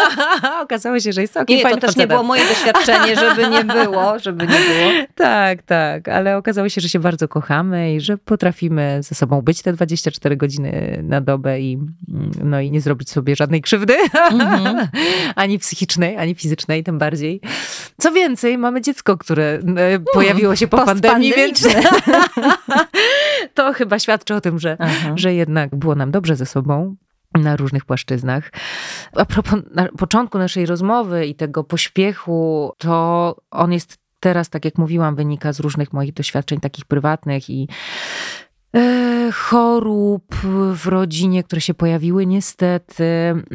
okazało 0.63 1.01
się, 1.01 1.13
że 1.13 1.21
jest 1.21 1.35
całkiem 1.35 1.57
Nie, 1.57 1.63
to 1.63 1.69
fajnym 1.69 1.81
też 1.81 1.89
nie 1.89 1.93
facetem. 1.95 2.09
było 2.09 2.23
moje 2.23 2.43
doświadczenie, 2.49 3.17
żeby 3.17 3.49
nie 3.49 3.65
było, 3.65 4.19
żeby 4.19 4.47
nie 4.47 4.53
było. 4.59 4.93
Tak, 5.15 5.63
tak, 5.63 6.09
ale 6.09 6.37
okazało 6.37 6.69
się, 6.69 6.81
że 6.81 6.89
się 6.89 6.99
bardzo 6.99 7.29
kochamy 7.29 7.95
i 7.95 8.01
że 8.01 8.19
potrafimy 8.19 8.99
ze 9.03 9.15
sobą 9.15 9.43
być 9.43 9.63
te 9.63 9.73
24 9.73 10.37
godziny 10.37 11.01
na 11.03 11.21
dobę 11.21 11.61
i, 11.61 11.79
no 12.45 12.61
i 12.61 12.71
nie 12.71 12.81
zrobić 12.81 13.11
sobie 13.11 13.37
żadnej 13.37 13.63
krzywdy, 13.63 13.95
Mhm. 14.31 14.89
ani 15.35 15.59
psychicznej, 15.59 16.17
ani 16.17 16.35
fizycznej, 16.35 16.85
tym 16.85 16.99
bardziej. 16.99 17.41
Co 18.01 18.13
więcej, 18.13 18.59
mamy 18.59 18.81
dziecko, 18.81 19.19
które 19.19 19.45
e, 19.45 19.61
pojawiło 20.15 20.57
się 20.57 20.69
po 20.69 20.79
pandemii, 20.85 21.33
więc 21.37 21.69
to 23.55 23.73
chyba 23.73 23.99
świadczy 23.99 24.35
o 24.35 24.41
tym, 24.41 24.59
że, 24.59 24.77
Aha. 24.81 25.13
że 25.17 25.35
jednak 25.35 25.77
było 25.77 25.95
nam 25.95 26.11
dobrze 26.11 26.37
ze 26.37 26.47
sobą 26.47 26.97
na 27.35 27.57
różnych 27.57 27.85
płaszczyznach. 27.85 28.51
A 29.17 29.25
propos 29.25 29.61
na 29.75 29.89
początku 29.89 30.39
naszej 30.39 30.67
rozmowy 30.67 31.27
i 31.27 31.35
tego 31.35 31.65
pośpiechu, 31.65 32.73
to 32.79 33.37
on 33.51 33.73
jest 33.73 33.99
teraz, 34.21 34.51
tak 34.51 34.65
jak 34.65 34.79
mówiłam, 34.79 35.17
wynika 35.17 35.53
z 35.53 35.61
różnych 35.61 35.93
moich 35.93 36.13
doświadczeń 36.15 36.61
takich 36.61 36.85
prywatnych 36.85 37.51
i 37.51 37.69
e, 38.77 39.31
chorób 39.33 40.35
w 40.75 40.87
rodzinie, 40.87 41.43
które 41.43 41.61
się 41.61 41.75
pojawiły 41.75 42.27
niestety, 42.27 43.05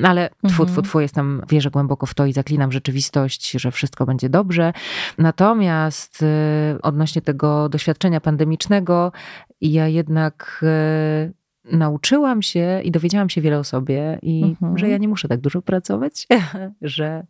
ale 0.04 0.30
tfu, 0.30 0.64
Mhm. 0.64 0.70
tfu, 0.70 0.82
tfu, 0.82 1.00
jestem, 1.00 1.42
wierzę 1.50 1.72
głęboko 1.72 2.06
w 2.06 2.14
to 2.14 2.26
i 2.26 2.34
zaklinam 2.34 2.72
rzeczywistość, 2.72 3.52
że 3.52 3.72
wszystko 3.72 4.06
będzie 4.06 4.30
dobrze. 4.30 4.74
Natomiast 5.18 6.24
e, 6.24 6.78
odnośnie 6.82 7.22
tego 7.22 7.70
doświadczenia 7.70 8.22
pandemicznego, 8.22 9.12
ja 9.62 9.88
jednak 9.88 10.62
e, 10.64 11.32
nauczyłam 11.72 12.42
się 12.42 12.82
i 12.84 12.92
dowiedziałam 12.92 13.30
się 13.30 13.42
wiele 13.42 13.60
o 13.60 13.64
sobie 13.64 14.20
i 14.22 14.44
Mhm. 14.44 14.78
że 14.78 14.90
ja 14.90 14.98
nie 14.98 15.08
muszę 15.08 15.28
tak 15.28 15.42
dużo 15.42 15.62
pracować, 15.62 16.28
że 16.82 17.26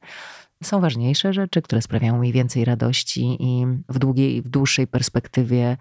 są 0.64 0.82
ważniejsze 0.82 1.34
rzeczy, 1.34 1.62
które 1.62 1.82
sprawiają 1.82 2.20
mi 2.20 2.34
więcej 2.34 2.66
radości 2.66 3.38
i 3.40 3.66
w 3.90 4.00
długiej, 4.00 4.42
w 4.42 4.50
dłuższej 4.50 4.88
perspektywie 4.88 5.78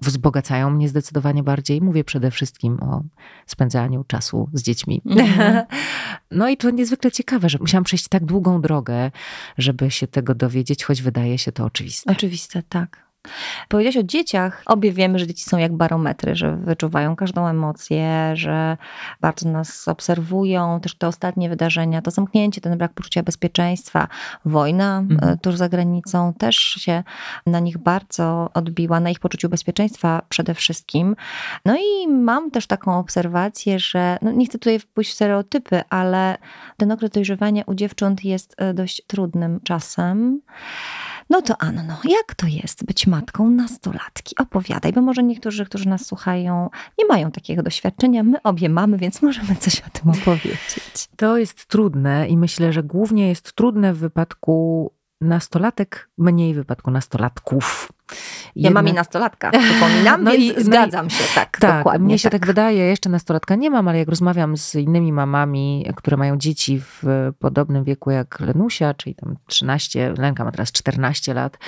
wzbogacają 0.00 0.70
mnie 0.70 0.88
zdecydowanie 0.88 1.42
bardziej. 1.42 1.80
Mówię 1.80 2.04
przede 2.04 2.30
wszystkim 2.30 2.82
o 2.82 3.02
spędzaniu 3.46 4.04
czasu 4.04 4.48
z 4.52 4.62
dziećmi. 4.62 5.02
Mhm. 5.06 5.64
No 6.30 6.48
i 6.48 6.56
to 6.56 6.70
niezwykle 6.70 7.12
ciekawe, 7.12 7.48
że 7.48 7.58
musiałam 7.58 7.84
przejść 7.84 8.08
tak 8.08 8.24
długą 8.24 8.60
drogę, 8.60 9.10
żeby 9.58 9.90
się 9.90 10.06
tego 10.06 10.34
dowiedzieć, 10.34 10.84
choć 10.84 11.02
wydaje 11.02 11.38
się 11.38 11.52
to 11.52 11.64
oczywiste. 11.64 12.12
Oczywiste, 12.12 12.62
tak. 12.68 13.05
Powiedziałaś 13.68 13.96
o 13.96 14.02
dzieciach. 14.02 14.62
Obie 14.66 14.92
wiemy, 14.92 15.18
że 15.18 15.26
dzieci 15.26 15.44
są 15.44 15.58
jak 15.58 15.72
barometry, 15.72 16.36
że 16.36 16.56
wyczuwają 16.56 17.16
każdą 17.16 17.46
emocję, 17.46 18.32
że 18.34 18.76
bardzo 19.20 19.48
nas 19.48 19.88
obserwują. 19.88 20.80
Też 20.80 20.94
te 20.94 21.08
ostatnie 21.08 21.48
wydarzenia, 21.48 22.02
to 22.02 22.10
zamknięcie, 22.10 22.60
ten 22.60 22.78
brak 22.78 22.92
poczucia 22.92 23.22
bezpieczeństwa, 23.22 24.08
wojna 24.44 24.98
mhm. 24.98 25.32
E, 25.32 25.36
tuż 25.36 25.56
za 25.56 25.68
granicą 25.68 26.34
też 26.34 26.56
się 26.56 27.02
na 27.46 27.60
nich 27.60 27.78
bardzo 27.78 28.50
odbiła, 28.54 29.00
na 29.00 29.10
ich 29.10 29.20
poczuciu 29.20 29.48
bezpieczeństwa 29.48 30.22
przede 30.28 30.54
wszystkim. 30.54 31.16
No 31.64 31.76
i 31.76 32.08
mam 32.08 32.50
też 32.50 32.66
taką 32.66 32.98
obserwację, 32.98 33.78
że 33.78 34.18
no 34.22 34.30
nie 34.32 34.46
chcę 34.46 34.58
tutaj 34.58 34.78
wpójść 34.78 35.10
w 35.10 35.14
stereotypy, 35.14 35.82
ale 35.90 36.38
ten 36.76 36.92
okres 36.92 37.10
dojrzewania 37.10 37.62
u 37.66 37.74
dziewcząt 37.74 38.24
jest 38.24 38.54
e, 38.58 38.74
dość 38.74 39.02
trudnym 39.06 39.60
czasem. 39.64 40.40
No 41.30 41.42
to 41.42 41.62
Anno, 41.62 41.98
jak 42.04 42.34
to 42.34 42.46
jest 42.46 42.84
być 42.84 43.06
matką 43.06 43.50
nastolatki? 43.50 44.36
Opowiadaj, 44.38 44.92
bo 44.92 45.02
może 45.02 45.22
niektórzy, 45.22 45.66
którzy 45.66 45.88
nas 45.88 46.06
słuchają, 46.06 46.70
nie 46.98 47.06
mają 47.06 47.30
takiego 47.30 47.62
doświadczenia. 47.62 48.22
My 48.22 48.42
obie 48.42 48.68
mamy, 48.68 48.98
więc 48.98 49.22
możemy 49.22 49.56
coś 49.56 49.80
o 49.80 49.90
tym 49.92 50.10
opowiedzieć. 50.10 51.08
To 51.16 51.38
jest 51.38 51.66
trudne 51.66 52.28
i 52.28 52.36
myślę, 52.36 52.72
że 52.72 52.82
głównie 52.82 53.28
jest 53.28 53.52
trudne 53.52 53.94
w 53.94 53.98
wypadku 53.98 54.90
nastolatek, 55.20 56.10
mniej 56.18 56.54
w 56.54 56.56
wypadku 56.56 56.90
nastolatków. 56.90 57.92
Ja 58.56 58.70
mam 58.70 58.88
i 58.92 58.92
nastolatka, 58.92 59.50
przypominam, 59.50 60.24
no 60.24 60.34
i 60.34 60.62
zgadzam 60.62 61.06
no 61.06 61.12
i, 61.12 61.14
się, 61.14 61.24
tak, 61.34 61.58
tak 61.58 61.78
dokładnie. 61.78 62.04
Mnie 62.04 62.18
się 62.18 62.30
tak. 62.30 62.40
tak 62.40 62.46
wydaje, 62.46 62.84
jeszcze 62.84 63.08
nastolatka 63.10 63.54
nie 63.54 63.70
mam, 63.70 63.88
ale 63.88 63.98
jak 63.98 64.08
rozmawiam 64.08 64.56
z 64.56 64.74
innymi 64.74 65.12
mamami, 65.12 65.86
które 65.96 66.16
mają 66.16 66.36
dzieci 66.38 66.80
w 66.80 67.02
podobnym 67.38 67.84
wieku 67.84 68.10
jak 68.10 68.40
Lenusia, 68.40 68.94
czyli 68.94 69.14
tam 69.14 69.36
13, 69.46 70.14
Lenka 70.18 70.44
ma 70.44 70.52
teraz 70.52 70.72
14 70.72 71.34
lat, 71.34 71.58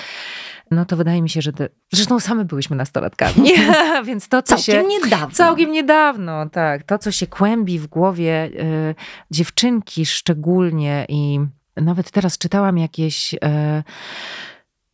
no 0.71 0.85
to 0.85 0.97
wydaje 0.97 1.21
mi 1.21 1.29
się, 1.29 1.41
że 1.41 1.53
te, 1.53 1.69
zresztą 1.93 2.19
same 2.19 2.45
byłyśmy 2.45 2.75
nastolatkami, 2.75 3.51
więc 4.07 4.27
to, 4.27 4.41
co 4.41 4.55
całkiem 4.55 4.83
się... 4.83 4.87
niedawno. 4.87 5.35
Całkiem 5.35 5.71
niedawno, 5.71 6.49
tak. 6.49 6.83
To, 6.83 6.97
co 6.97 7.11
się 7.11 7.27
kłębi 7.27 7.79
w 7.79 7.87
głowie 7.87 8.49
y, 8.53 8.95
dziewczynki 9.31 10.05
szczególnie 10.05 11.05
i 11.09 11.39
nawet 11.81 12.11
teraz 12.11 12.37
czytałam 12.37 12.77
jakieś 12.77 13.35
e, 13.43 13.83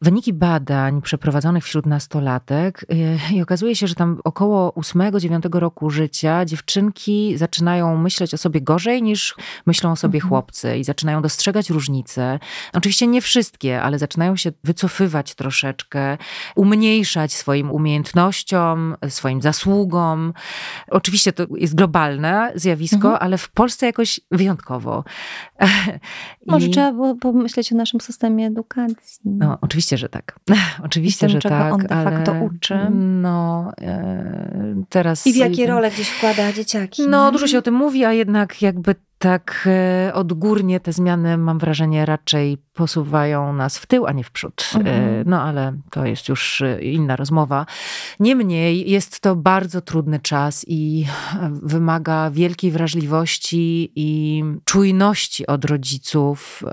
wyniki 0.06 0.34
badań 0.34 1.02
przeprowadzonych 1.02 1.64
wśród 1.64 1.86
nastolatek 1.86 2.86
y, 3.32 3.34
i 3.34 3.42
okazuje 3.42 3.76
się, 3.76 3.88
że 3.88 3.96
tam 3.96 4.20
około 4.24 4.70
8-9 4.72 5.60
roku 5.60 5.90
życia 5.90 6.46
dziewczynki 6.46 7.38
zaczynają 7.38 7.98
myśleć 7.98 8.34
o 8.34 8.38
sobie 8.38 8.62
gorzej 8.62 9.04
niż 9.04 9.36
myślą 9.66 9.92
o 9.92 9.96
sobie 9.96 10.18
mhm. 10.18 10.30
chłopcy 10.30 10.78
i 10.78 10.84
zaczynają 10.84 11.22
dostrzegać 11.22 11.70
różnice. 11.70 12.40
Oczywiście 12.74 13.08
nie 13.08 13.22
wszystkie, 13.22 13.82
ale 13.82 14.00
zaczynają 14.00 14.36
się 14.36 14.52
wycofywać 14.64 15.36
troszeczkę, 15.36 16.18
umniejszać 16.56 17.34
swoim 17.34 17.72
umiejętnościom, 17.72 18.96
swoim 19.10 19.42
zasługom. 19.42 20.34
Oczywiście 20.92 21.34
to 21.34 21.46
jest 21.58 21.76
globalne 21.76 22.52
zjawisko, 22.56 22.96
mhm. 22.96 23.18
ale 23.20 23.38
w 23.38 23.50
Polsce 23.52 23.86
jakoś 23.86 24.20
wyjątkowo. 24.32 25.04
Może 26.48 26.68
I... 26.68 26.70
trzeba 26.70 26.92
było 26.92 27.16
pomyśleć 27.16 27.74
o 27.74 27.76
naszym 27.76 28.02
systemie 28.02 28.48
edukacji. 28.48 29.22
No, 29.26 29.58
oczywiście 29.62 29.95
Oczywiście, 29.96 29.98
że 29.98 30.10
tak. 30.10 30.40
Oczywiście, 30.86 31.30
że 31.30 31.40
tak. 31.40 31.74
on 31.74 31.82
de 31.82 31.88
facto 31.88 32.32
ale, 32.32 32.44
uczy. 32.44 32.78
No, 32.92 33.72
e, 33.82 34.84
teraz... 34.90 35.28
I 35.28 35.34
w 35.34 35.36
jakie 35.36 35.68
role 35.68 35.92
gdzieś 35.92 36.10
wkłada 36.10 36.54
dzieciaki. 36.54 37.08
No, 37.08 37.32
dużo 37.32 37.48
się 37.48 37.58
o 37.58 37.62
tym 37.62 37.74
mówi, 37.74 38.06
a 38.06 38.14
jednak 38.14 38.62
jakby 38.62 38.96
tak 39.18 39.68
e, 39.68 40.14
odgórnie 40.14 40.80
te 40.80 40.94
zmiany, 40.94 41.38
mam 41.38 41.60
wrażenie, 41.60 42.06
raczej 42.06 42.58
posuwają 42.74 43.54
nas 43.54 43.78
w 43.78 43.86
tył, 43.86 44.06
a 44.06 44.12
nie 44.12 44.24
w 44.24 44.32
przód. 44.32 44.72
E, 44.74 44.78
mhm. 44.78 45.24
No 45.30 45.42
ale 45.42 45.74
to 45.92 46.06
jest 46.06 46.30
już 46.30 46.64
inna 46.82 47.16
rozmowa. 47.16 47.66
Niemniej 48.20 48.92
jest 48.92 49.20
to 49.20 49.36
bardzo 49.36 49.82
trudny 49.82 50.20
czas 50.20 50.66
i 50.68 51.06
wymaga 51.52 52.32
wielkiej 52.32 52.72
wrażliwości 52.72 53.92
i 53.96 54.44
czujności 54.66 55.48
od 55.48 55.66
rodziców, 55.66 56.64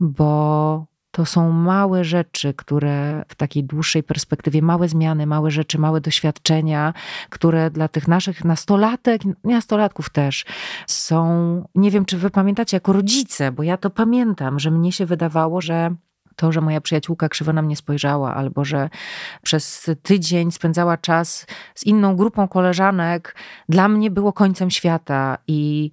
bo 0.00 0.89
to 1.10 1.26
są 1.26 1.50
małe 1.50 2.04
rzeczy, 2.04 2.54
które 2.54 3.24
w 3.28 3.34
takiej 3.34 3.64
dłuższej 3.64 4.02
perspektywie, 4.02 4.62
małe 4.62 4.88
zmiany, 4.88 5.26
małe 5.26 5.50
rzeczy, 5.50 5.78
małe 5.78 6.00
doświadczenia, 6.00 6.94
które 7.30 7.70
dla 7.70 7.88
tych 7.88 8.08
naszych 8.08 8.44
nastolatek, 8.44 9.22
nastolatków 9.44 10.10
też 10.10 10.44
są, 10.86 11.24
nie 11.74 11.90
wiem, 11.90 12.04
czy 12.04 12.18
wy 12.18 12.30
pamiętacie 12.30 12.76
jako 12.76 12.92
rodzice, 12.92 13.52
bo 13.52 13.62
ja 13.62 13.76
to 13.76 13.90
pamiętam, 13.90 14.58
że 14.58 14.70
mnie 14.70 14.92
się 14.92 15.06
wydawało, 15.06 15.60
że 15.60 15.94
to, 16.36 16.52
że 16.52 16.60
moja 16.60 16.80
przyjaciółka 16.80 17.28
krzywo 17.28 17.52
na 17.52 17.62
mnie 17.62 17.76
spojrzała, 17.76 18.34
albo 18.34 18.64
że 18.64 18.90
przez 19.42 19.90
tydzień 20.02 20.50
spędzała 20.52 20.96
czas 20.96 21.46
z 21.74 21.86
inną 21.86 22.16
grupą 22.16 22.48
koleżanek, 22.48 23.36
dla 23.68 23.88
mnie 23.88 24.10
było 24.10 24.32
końcem 24.32 24.70
świata 24.70 25.38
i 25.46 25.90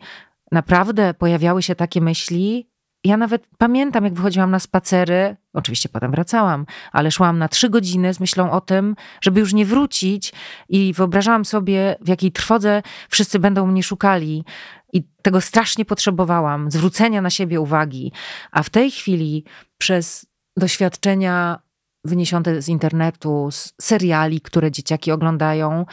naprawdę 0.51 1.13
pojawiały 1.13 1.63
się 1.63 1.75
takie 1.75 2.01
myśli, 2.01 2.69
ja 3.03 3.17
nawet 3.17 3.47
pamiętam, 3.57 4.03
jak 4.03 4.13
wychodziłam 4.13 4.51
na 4.51 4.59
spacery, 4.59 5.35
oczywiście 5.53 5.89
potem 5.89 6.11
wracałam, 6.11 6.65
ale 6.91 7.11
szłam 7.11 7.37
na 7.37 7.47
trzy 7.47 7.69
godziny 7.69 8.13
z 8.13 8.19
myślą 8.19 8.51
o 8.51 8.61
tym, 8.61 8.95
żeby 9.21 9.39
już 9.39 9.53
nie 9.53 9.65
wrócić 9.65 10.33
i 10.69 10.93
wyobrażałam 10.93 11.45
sobie, 11.45 11.95
w 12.01 12.07
jakiej 12.07 12.31
trwodze 12.31 12.81
wszyscy 13.09 13.39
będą 13.39 13.67
mnie 13.67 13.83
szukali. 13.83 14.45
I 14.93 15.03
tego 15.21 15.41
strasznie 15.41 15.85
potrzebowałam, 15.85 16.71
zwrócenia 16.71 17.21
na 17.21 17.29
siebie 17.29 17.61
uwagi. 17.61 18.11
A 18.51 18.63
w 18.63 18.69
tej 18.69 18.91
chwili 18.91 19.43
przez 19.77 20.25
doświadczenia 20.57 21.59
wyniesione 22.05 22.61
z 22.61 22.69
internetu, 22.69 23.51
z 23.51 23.73
seriali, 23.81 24.41
które 24.41 24.71
dzieciaki 24.71 25.11
oglądają, 25.11 25.85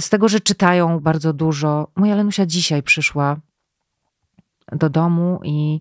z 0.00 0.10
tego, 0.10 0.28
że 0.28 0.40
czytają 0.40 1.00
bardzo 1.00 1.32
dużo. 1.32 1.88
Moja 1.96 2.14
Lenusia 2.14 2.46
dzisiaj 2.46 2.82
przyszła 2.82 3.36
do 4.72 4.90
domu 4.90 5.40
i 5.44 5.80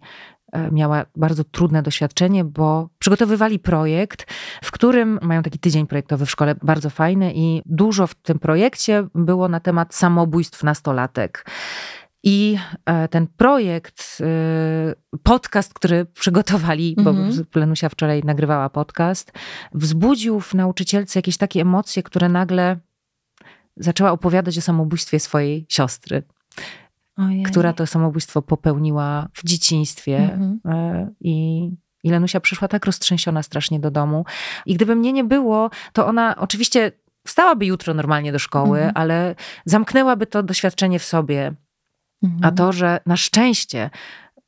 miała 0.71 1.05
bardzo 1.15 1.43
trudne 1.43 1.83
doświadczenie, 1.83 2.43
bo 2.43 2.89
przygotowywali 2.99 3.59
projekt, 3.59 4.33
w 4.63 4.71
którym 4.71 5.19
mają 5.21 5.43
taki 5.43 5.59
tydzień 5.59 5.87
projektowy 5.87 6.25
w 6.25 6.31
szkole, 6.31 6.55
bardzo 6.63 6.89
fajny 6.89 7.31
i 7.35 7.61
dużo 7.65 8.07
w 8.07 8.15
tym 8.15 8.39
projekcie 8.39 9.07
było 9.15 9.47
na 9.47 9.59
temat 9.59 9.95
samobójstw 9.95 10.63
nastolatek. 10.63 11.45
I 12.23 12.57
e, 12.85 13.07
ten 13.07 13.27
projekt, 13.27 14.17
e, 14.21 14.95
podcast, 15.23 15.73
który 15.73 16.05
przygotowali, 16.05 16.95
bo 17.03 17.09
mhm. 17.09 17.45
Plenusia 17.45 17.89
wczoraj 17.89 18.23
nagrywała 18.23 18.69
podcast, 18.69 19.31
wzbudził 19.73 20.39
w 20.39 20.53
nauczycielce 20.53 21.19
jakieś 21.19 21.37
takie 21.37 21.61
emocje, 21.61 22.03
które 22.03 22.29
nagle 22.29 22.77
zaczęła 23.77 24.11
opowiadać 24.11 24.57
o 24.57 24.61
samobójstwie 24.61 25.19
swojej 25.19 25.65
siostry. 25.69 26.23
Ojej. 27.19 27.43
która 27.43 27.73
to 27.73 27.87
samobójstwo 27.87 28.41
popełniła 28.41 29.27
w 29.33 29.43
dzieciństwie. 29.43 30.17
Mhm. 30.17 30.59
E, 30.65 31.11
I 31.21 31.69
i 32.03 32.09
Lenusia 32.09 32.39
przyszła 32.39 32.67
tak 32.67 32.85
roztrzęsiona 32.85 33.43
strasznie 33.43 33.79
do 33.79 33.91
domu. 33.91 34.25
I 34.65 34.73
gdyby 34.75 34.95
mnie 34.95 35.13
nie 35.13 35.23
było, 35.23 35.69
to 35.93 36.07
ona 36.07 36.35
oczywiście 36.37 36.91
wstałaby 37.27 37.65
jutro 37.65 37.93
normalnie 37.93 38.31
do 38.31 38.39
szkoły, 38.39 38.77
mhm. 38.77 38.91
ale 38.95 39.35
zamknęłaby 39.65 40.27
to 40.27 40.43
doświadczenie 40.43 40.99
w 40.99 41.03
sobie. 41.03 41.53
Mhm. 42.23 42.41
A 42.43 42.51
to, 42.51 42.71
że 42.71 42.99
na 43.05 43.17
szczęście 43.17 43.89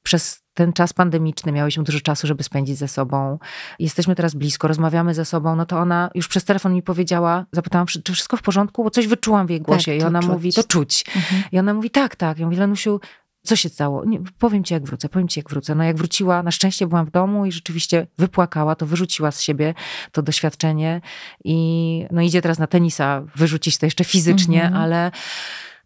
przez 0.03 0.41
ten 0.53 0.73
czas 0.73 0.93
pandemiczny 0.93 1.51
miałyśmy 1.51 1.83
dużo 1.83 1.99
czasu, 1.99 2.27
żeby 2.27 2.43
spędzić 2.43 2.77
ze 2.77 2.87
sobą. 2.87 3.39
Jesteśmy 3.79 4.15
teraz 4.15 4.33
blisko, 4.35 4.67
rozmawiamy 4.67 5.13
ze 5.13 5.25
sobą, 5.25 5.55
no 5.55 5.65
to 5.65 5.79
ona 5.79 6.09
już 6.15 6.27
przez 6.27 6.43
telefon 6.43 6.73
mi 6.73 6.81
powiedziała, 6.81 7.45
zapytałam, 7.51 7.87
czy 7.87 8.13
wszystko 8.13 8.37
w 8.37 8.41
porządku, 8.41 8.83
bo 8.83 8.89
coś 8.89 9.07
wyczułam 9.07 9.47
w 9.47 9.49
jej 9.49 9.61
głosie. 9.61 9.91
Tak, 9.91 10.01
I 10.01 10.03
ona 10.03 10.19
czuć. 10.19 10.29
mówi, 10.29 10.53
to 10.53 10.63
czuć. 10.63 11.05
Mhm. 11.15 11.43
I 11.51 11.59
ona 11.59 11.73
mówi, 11.73 11.89
tak, 11.89 12.15
tak. 12.15 12.39
Ja 12.39 12.45
mówię, 12.45 12.57
Lenusiu, 12.57 12.99
co 13.43 13.55
się 13.55 13.69
stało? 13.69 14.05
Nie, 14.05 14.19
powiem 14.39 14.63
ci, 14.63 14.73
jak 14.73 14.85
wrócę, 14.85 15.09
powiem 15.09 15.27
ci, 15.27 15.39
jak 15.39 15.49
wrócę. 15.49 15.75
No 15.75 15.83
jak 15.83 15.97
wróciła, 15.97 16.43
na 16.43 16.51
szczęście 16.51 16.87
byłam 16.87 17.05
w 17.05 17.11
domu 17.11 17.45
i 17.45 17.51
rzeczywiście 17.51 18.07
wypłakała, 18.17 18.75
to 18.75 18.85
wyrzuciła 18.85 19.31
z 19.31 19.41
siebie 19.41 19.73
to 20.11 20.21
doświadczenie 20.21 21.01
i 21.43 22.05
no 22.11 22.21
idzie 22.21 22.41
teraz 22.41 22.59
na 22.59 22.67
tenisa, 22.67 23.23
wyrzucić 23.35 23.77
to 23.77 23.85
jeszcze 23.85 24.03
fizycznie, 24.03 24.63
mhm. 24.63 24.83
ale 24.83 25.11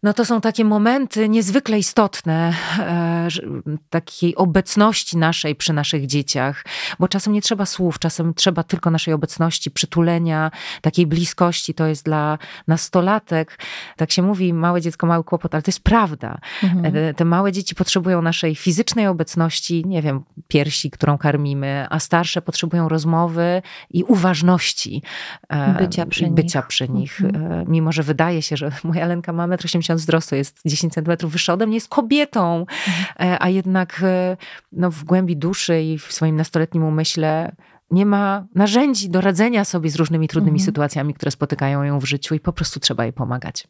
no 0.02 0.12
to 0.12 0.24
są 0.24 0.40
takie 0.40 0.64
momenty 0.64 1.28
niezwykle 1.28 1.78
istotne 1.78 2.52
e, 2.78 3.28
takiej 3.90 4.36
obecności 4.36 5.16
naszej 5.16 5.54
przy 5.54 5.72
naszych 5.72 6.06
dzieciach, 6.06 6.64
bo 6.98 7.08
czasem 7.08 7.32
nie 7.32 7.42
trzeba 7.42 7.66
słów, 7.66 7.98
czasem 7.98 8.34
trzeba 8.34 8.62
tylko 8.62 8.90
naszej 8.90 9.14
obecności, 9.14 9.70
przytulenia, 9.70 10.50
takiej 10.80 11.06
bliskości. 11.06 11.74
To 11.74 11.86
jest 11.86 12.04
dla 12.04 12.38
nastolatek, 12.66 13.58
tak 13.96 14.12
się 14.12 14.22
mówi, 14.22 14.52
małe 14.52 14.80
dziecko, 14.80 15.06
mały 15.06 15.24
kłopot, 15.24 15.54
ale 15.54 15.62
to 15.62 15.68
jest 15.68 15.82
prawda. 15.82 16.38
Mhm. 16.62 16.96
E, 16.96 17.14
te 17.14 17.24
małe 17.24 17.52
dzieci 17.52 17.74
potrzebują 17.74 18.22
naszej 18.22 18.54
fizycznej 18.54 19.06
obecności, 19.06 19.84
nie 19.86 20.02
wiem, 20.02 20.24
piersi, 20.48 20.90
którą 20.90 21.18
karmimy, 21.18 21.86
a 21.90 22.00
starsze 22.00 22.42
potrzebują 22.42 22.88
rozmowy 22.88 23.62
i 23.90 24.04
uważności. 24.04 25.02
E, 25.48 25.74
bycia 25.78 26.06
przy 26.06 26.26
bycia 26.30 26.58
nich. 26.58 26.68
Przy 26.68 26.88
nich. 26.88 27.20
Mhm. 27.20 27.70
Mimo, 27.70 27.92
że 27.92 28.02
wydaje 28.02 28.42
się, 28.42 28.56
że 28.56 28.72
moja 28.84 29.06
Lenka 29.06 29.32
ma 29.32 29.48
1,80 29.48 29.85
m 29.85 29.85
wzrostu, 29.94 30.34
jest 30.34 30.60
10 30.66 30.92
centymetrów 30.92 31.32
wyższa 31.32 31.52
ode 31.52 31.66
mnie, 31.66 31.76
jest 31.76 31.88
kobietą, 31.88 32.66
mhm. 33.18 33.38
a 33.40 33.48
jednak 33.48 34.00
e, 34.02 34.36
no, 34.72 34.90
w 34.90 35.04
głębi 35.04 35.36
duszy 35.36 35.82
i 35.82 35.98
w 35.98 36.12
swoim 36.12 36.36
nastoletnim 36.36 36.84
umyśle 36.84 37.52
nie 37.90 38.06
ma 38.06 38.46
narzędzi 38.54 39.10
do 39.10 39.20
radzenia 39.20 39.64
sobie 39.64 39.90
z 39.90 39.96
różnymi 39.96 40.28
trudnymi 40.28 40.56
Mhm. 40.58 40.66
sytuacjami, 40.66 41.14
które 41.14 41.30
spotykają 41.30 41.82
ją 41.82 41.98
w 42.00 42.04
życiu 42.04 42.34
i 42.34 42.40
po 42.40 42.52
prostu 42.52 42.80
trzeba 42.80 43.04
jej 43.04 43.12
pomagać. 43.12 43.68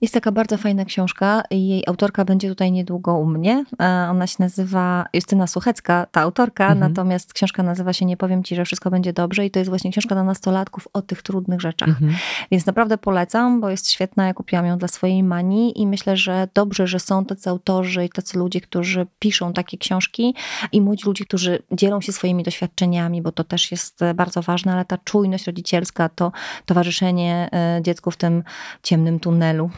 Jest 0.00 0.14
taka 0.14 0.32
bardzo 0.32 0.56
fajna 0.58 0.84
książka. 0.84 1.42
Jej 1.50 1.84
autorka 1.86 2.24
będzie 2.24 2.48
tutaj 2.48 2.72
niedługo 2.72 3.14
u 3.18 3.26
mnie. 3.26 3.64
E, 3.80 3.84
Ona 4.10 4.26
się 4.26 4.36
nazywa 4.38 5.06
Justyna 5.14 5.46
Suchecka, 5.46 6.06
ta 6.12 6.20
autorka, 6.20 6.64
Mhm. 6.64 6.78
natomiast 6.92 7.32
książka 7.32 7.62
nazywa 7.62 7.92
się 7.92 8.04
Nie 8.04 8.16
powiem 8.16 8.44
ci, 8.44 8.56
że 8.56 8.64
wszystko 8.64 8.90
będzie 8.90 9.12
dobrze 9.12 9.46
i 9.46 9.50
to 9.50 9.58
jest 9.58 9.68
właśnie 9.68 9.90
książka 9.90 10.14
dla 10.14 10.24
nastolatków 10.24 10.88
o 10.92 11.02
tych 11.02 11.22
trudnych 11.22 11.60
rzeczach. 11.60 11.88
Mhm. 11.88 12.14
Więc 12.50 12.66
naprawdę 12.66 12.98
polecam, 12.98 13.60
bo 13.60 13.70
jest 13.70 13.90
świetna. 13.90 14.26
Ja 14.26 14.34
kupiłam 14.34 14.66
ją 14.66 14.78
dla 14.78 14.88
swojej 14.88 15.22
mani 15.22 15.80
i 15.80 15.86
myślę, 15.86 16.16
że 16.16 16.48
dobrze, 16.54 16.86
że 16.86 17.00
są 17.00 17.24
tacy 17.24 17.50
autorzy 17.50 18.04
i 18.04 18.08
tacy 18.08 18.38
ludzie, 18.38 18.60
którzy 18.60 19.06
piszą 19.18 19.52
takie 19.52 19.78
książki 19.78 20.34
i 20.72 20.80
młodzi 20.80 21.06
ludzie, 21.06 21.24
którzy 21.24 21.62
dzielą 21.72 22.00
się 22.00 22.12
swoimi 22.12 22.42
doświadczeniami, 22.42 23.22
bo 23.22 23.32
to 23.32 23.44
też 23.50 23.70
jest 23.70 24.02
e, 24.02 24.14
bardzo 24.14 24.42
ważne, 24.42 24.72
ale 24.72 24.84
ta 24.84 24.98
czujność 24.98 25.46
rodzicielska, 25.46 26.08
to 26.08 26.32
towarzyszenie 26.66 27.48
e, 27.52 27.80
dziecku 27.82 28.10
w 28.10 28.16
tym 28.16 28.42
ciemnym 28.82 29.20
tunelu, 29.20 29.70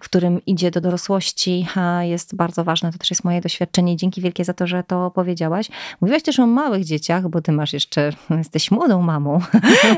w 0.00 0.04
którym 0.04 0.44
idzie 0.46 0.70
do 0.70 0.80
dorosłości, 0.80 1.66
jest 2.00 2.36
bardzo 2.36 2.64
ważne. 2.64 2.92
To 2.92 2.98
też 2.98 3.10
jest 3.10 3.24
moje 3.24 3.40
doświadczenie. 3.40 3.96
Dzięki 3.96 4.20
wielkie 4.20 4.44
za 4.44 4.54
to, 4.54 4.66
że 4.66 4.82
to 4.82 5.10
powiedziałaś. 5.10 5.68
Mówiłaś 6.00 6.22
też 6.22 6.40
o 6.40 6.46
małych 6.46 6.84
dzieciach, 6.84 7.28
bo 7.28 7.40
ty 7.40 7.52
masz 7.52 7.72
jeszcze, 7.72 8.12
jesteś 8.30 8.70
młodą 8.70 9.02
mamą. 9.02 9.40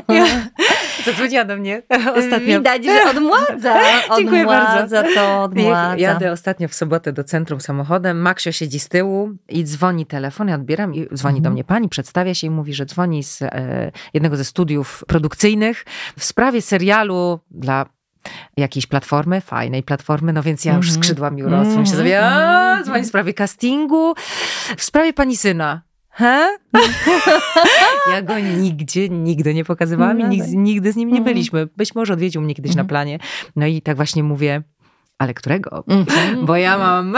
Zadzwoniła 1.05 1.45
do 1.45 1.57
mnie 1.57 1.81
Widać, 2.45 2.85
że 2.85 3.09
odmładza. 3.09 3.75
Dziękuję 4.17 4.45
bardzo. 4.45 5.03
to, 5.15 5.43
odmładza. 5.43 5.95
Jadę 5.97 6.31
ostatnio 6.31 6.67
w 6.67 6.73
sobotę 6.73 7.13
do 7.13 7.23
centrum 7.23 7.61
samochodem. 7.61 8.21
Maksio 8.21 8.51
siedzi 8.51 8.79
z 8.79 8.89
tyłu 8.89 9.29
i 9.49 9.63
dzwoni 9.63 10.05
telefon. 10.05 10.47
Ja 10.47 10.55
odbieram 10.55 10.95
i 10.95 11.07
dzwoni 11.13 11.35
do 11.35 11.47
Mhm. 11.47 11.53
mnie 11.53 11.63
pani, 11.63 11.89
przedstawia 11.89 12.33
się 12.33 12.47
i 12.47 12.49
mówi, 12.49 12.73
że 12.73 12.85
dzwoni 12.85 13.23
z 13.23 13.41
e, 13.41 13.91
jednego 14.13 14.37
ze 14.37 14.45
studiów 14.45 15.03
produkcyjnych 15.07 15.85
w 16.17 16.23
sprawie 16.23 16.61
serialu 16.61 17.39
dla 17.51 17.85
jakiejś 18.57 18.87
platformy, 18.87 19.41
fajnej 19.41 19.83
platformy, 19.83 20.33
no 20.33 20.43
więc 20.43 20.65
ja 20.65 20.73
już 20.73 20.85
Mhm. 20.87 21.03
skrzydła 21.03 21.29
mi 21.31 21.43
urosły. 21.43 21.77
Myślę 21.77 21.79
Mhm. 21.79 21.97
sobie, 21.97 22.19
Mhm. 22.19 22.83
dzwoni 22.83 23.03
w 23.03 23.07
sprawie 23.07 23.33
castingu, 23.33 24.13
w 24.77 24.83
sprawie 24.83 25.13
pani 25.13 25.37
syna. 25.37 25.81
He? 26.19 26.57
Ja 28.11 28.21
go 28.21 28.39
nigdzie, 28.39 29.09
nigdy 29.09 29.53
nie 29.53 29.65
pokazywałam 29.65 30.19
i 30.19 30.23
Nawet. 30.23 30.37
nigdy, 30.37 30.57
nigdy 30.57 30.91
z 30.91 30.95
nim 30.95 31.09
nie 31.09 31.17
Mhm. 31.17 31.33
byliśmy. 31.33 31.67
Być 31.77 31.95
może 31.95 32.13
odwiedził 32.13 32.41
mnie 32.41 32.55
kiedyś 32.55 32.75
na 32.75 32.81
Mhm. 32.81 32.87
planie. 32.87 33.19
No 33.55 33.65
i 33.65 33.81
tak 33.81 33.95
właśnie 33.95 34.23
mówię, 34.23 34.61
ale 35.19 35.33
którego? 35.33 35.83
Mhm. 35.87 36.45
Bo 36.45 36.55
ja 36.55 36.77
mam. 36.77 37.13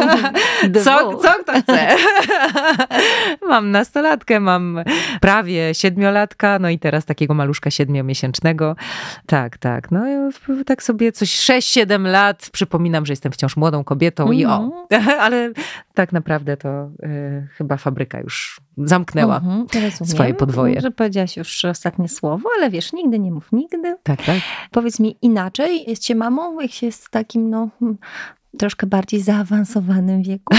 Co, 0.84 1.16
co 1.16 1.34
kto 1.42 1.52
chce? 1.60 1.88
mam 3.48 3.70
nastolatkę, 3.70 4.40
mam 4.40 4.80
prawie 5.20 5.74
siedmiolatka, 5.74 6.58
no 6.58 6.70
i 6.70 6.78
teraz 6.78 7.04
takiego 7.04 7.34
maluszka 7.34 7.70
siedmiomiesięcznego. 7.70 8.76
Tak, 9.26 9.58
tak. 9.58 9.90
No 9.90 10.00
tak 10.66 10.82
sobie 10.82 11.12
coś 11.12 11.30
6-7 11.30 12.06
lat 12.06 12.48
przypominam, 12.52 13.06
że 13.06 13.12
jestem 13.12 13.32
wciąż 13.32 13.56
młodą 13.56 13.84
kobietą 13.84 14.32
i 14.32 14.44
o. 14.44 14.86
Ale 15.20 15.52
tak 15.94 16.12
naprawdę 16.12 16.56
to 16.56 16.90
y, 17.02 17.48
chyba 17.58 17.76
fabryka 17.76 18.20
już 18.20 18.60
zamknęła. 18.76 19.36
Mhm, 19.36 19.66
to 19.66 19.80
rozumiem. 19.80 20.14
swoje 20.14 20.34
podwoje. 20.34 20.80
Że 20.80 20.90
powiedziałaś 20.90 21.36
już 21.36 21.64
ostatnie 21.64 22.08
słowo, 22.08 22.48
ale 22.58 22.70
wiesz, 22.70 22.92
nigdy 22.92 23.18
nie 23.18 23.32
mów 23.32 23.52
nigdy. 23.52 23.96
Tak, 24.02 24.22
tak. 24.22 24.36
Powiedz 24.70 25.00
mi 25.00 25.16
inaczej, 25.22 25.84
jest 25.90 26.04
się 26.04 26.14
mamą, 26.14 26.60
jak 26.60 26.70
się 26.70 26.86
jest 26.86 27.04
w 27.04 27.10
takim, 27.26 27.50
no, 27.50 27.68
hmm, 27.80 27.98
troszkę 28.58 28.86
bardziej 28.86 29.20
zaawansowanym 29.20 30.22
wieku. 30.22 30.56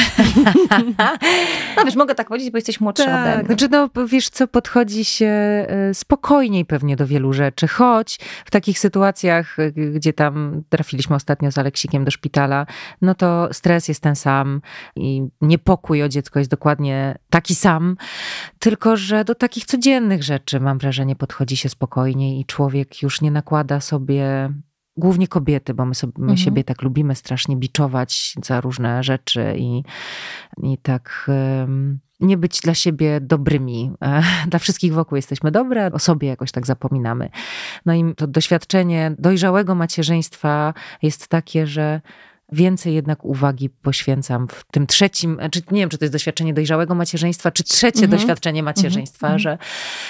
no 1.78 1.86
wiesz, 1.86 1.96
mogę 1.96 2.16
tak 2.16 2.28
powiedzieć, 2.28 2.52
bo 2.52 2.58
jesteś 2.58 2.82
młodsza 2.82 3.04
ode 3.04 3.14
Tak, 3.14 3.38
mnie. 3.38 3.46
znaczy 3.46 3.68
no 3.70 3.90
wiesz 4.08 4.30
co, 4.30 4.48
podchodzi 4.48 5.06
się 5.06 5.26
e, 5.26 5.94
spokojniej 5.94 6.66
pewnie 6.66 6.96
do 6.96 7.08
wielu 7.08 7.34
rzeczy, 7.34 7.68
choć 7.68 8.20
w 8.46 8.52
takich 8.52 8.80
sytuacjach, 8.80 9.60
e, 9.60 9.72
gdzie 9.72 10.14
tam 10.14 10.64
trafiliśmy 10.70 11.16
ostatnio 11.16 11.52
z 11.52 11.58
Aleksikiem 11.58 12.06
do 12.06 12.12
szpitala, 12.12 12.66
no 13.02 13.16
to 13.16 13.50
stres 13.52 13.88
jest 13.88 14.02
ten 14.02 14.16
sam 14.16 14.62
i 14.96 15.24
niepokój 15.42 16.04
o 16.04 16.10
dziecko 16.10 16.40
jest 16.40 16.52
dokładnie 16.52 17.18
taki 17.30 17.56
sam, 17.56 17.98
tylko 18.60 18.98
że 18.98 19.26
do 19.26 19.36
takich 19.36 19.66
codziennych 19.66 20.24
rzeczy 20.24 20.60
mam 20.60 20.78
wrażenie 20.78 21.16
podchodzi 21.16 21.58
się 21.58 21.70
spokojniej 21.70 22.40
i 22.40 22.46
człowiek 22.46 23.02
już 23.02 23.22
nie 23.22 23.32
nakłada 23.32 23.82
sobie 23.82 24.50
Głównie 24.98 25.28
kobiety, 25.28 25.74
bo 25.74 25.86
my, 25.86 25.96
sobie, 25.96 26.14
my 26.18 26.24
Mhm. 26.24 26.38
siebie 26.38 26.64
tak 26.64 26.82
lubimy 26.82 27.16
strasznie 27.16 27.56
biczować 27.56 28.36
za 28.44 28.62
różne 28.62 29.04
rzeczy 29.04 29.56
i, 29.58 29.84
i 30.64 30.78
tak 30.78 31.32
nie 32.20 32.38
być 32.38 32.62
dla 32.62 32.74
siebie 32.74 33.22
dobrymi. 33.22 33.92
Dla 34.50 34.60
wszystkich 34.60 34.94
wokół 34.94 35.16
jesteśmy 35.16 35.52
dobre, 35.52 35.92
o 35.92 36.00
sobie 36.00 36.28
jakoś 36.28 36.52
tak 36.52 36.66
zapominamy. 36.66 37.30
No 37.86 37.94
i 37.94 38.16
to 38.16 38.28
doświadczenie 38.28 39.16
dojrzałego 39.20 39.76
macierzyństwa 39.76 40.74
jest 41.02 41.28
takie, 41.28 41.68
że 41.68 42.02
więcej 42.52 42.94
jednak 42.94 43.26
uwagi 43.26 43.70
poświęcam 43.70 44.48
w 44.48 44.64
tym 44.72 44.88
trzecim, 44.88 45.40
czy 45.52 45.62
nie 45.72 45.80
wiem, 45.80 45.90
czy 45.90 45.98
to 45.98 46.06
jest 46.06 46.14
doświadczenie 46.14 46.54
dojrzałego 46.54 46.96
macierzyństwa, 46.96 47.52
czy 47.52 47.64
trzecie 47.64 48.04
Mhm. 48.04 48.12
doświadczenie 48.12 48.64
macierzyństwa, 48.64 49.28
Mhm. 49.28 49.40
że 49.40 49.58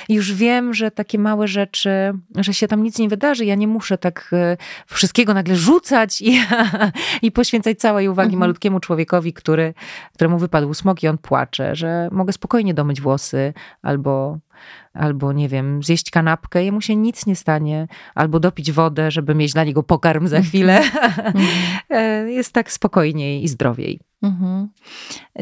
już 0.10 0.34
wiem, 0.34 0.73
że 0.73 0.91
takie 0.91 1.19
małe 1.19 1.47
rzeczy, 1.47 1.89
że 2.36 2.54
się 2.54 2.67
tam 2.67 2.84
nic 2.84 3.00
nie 3.00 3.10
wydarzy. 3.10 3.45
Ja 3.45 3.56
nie 3.56 3.67
muszę 3.67 3.97
tak 3.97 4.30
e, 4.34 4.58
wszystkiego 4.88 5.34
nagle 5.34 5.56
rzucać 5.56 6.21
i, 6.21 6.39
i 7.21 7.32
poświęcać 7.32 7.80
całej 7.80 8.08
uwagi 8.08 8.28
Mhm. 8.28 8.39
malutkiemu 8.39 8.80
człowiekowi, 8.80 9.34
który, 9.34 9.73
któremu 10.13 10.38
wypadł 10.38 10.73
smok 10.73 11.04
i 11.04 11.08
on 11.08 11.17
płacze, 11.17 11.76
że 11.76 12.10
mogę 12.12 12.34
spokojnie 12.34 12.73
domyć 12.73 13.02
włosy 13.02 13.54
albo 13.82 14.38
albo 14.93 15.34
nie 15.34 15.50
wiem, 15.50 15.84
zjeść 15.84 16.12
kanapkę, 16.12 16.63
jemu 16.63 16.82
się 16.82 16.96
nic 16.96 17.26
nie 17.26 17.36
stanie, 17.36 17.88
albo 18.15 18.39
dopić 18.39 18.72
wodę, 18.72 19.12
żeby 19.12 19.36
mieć 19.36 19.54
dla 19.54 19.63
niego 19.63 19.84
pokarm 19.84 20.28
za 20.28 20.41
chwilę. 20.41 20.82
E, 21.89 22.32
Jest 22.32 22.54
tak 22.54 22.72
spokojniej 22.72 23.43
i 23.43 23.48
zdrowiej. 23.48 24.00
Mhm. 24.22 24.70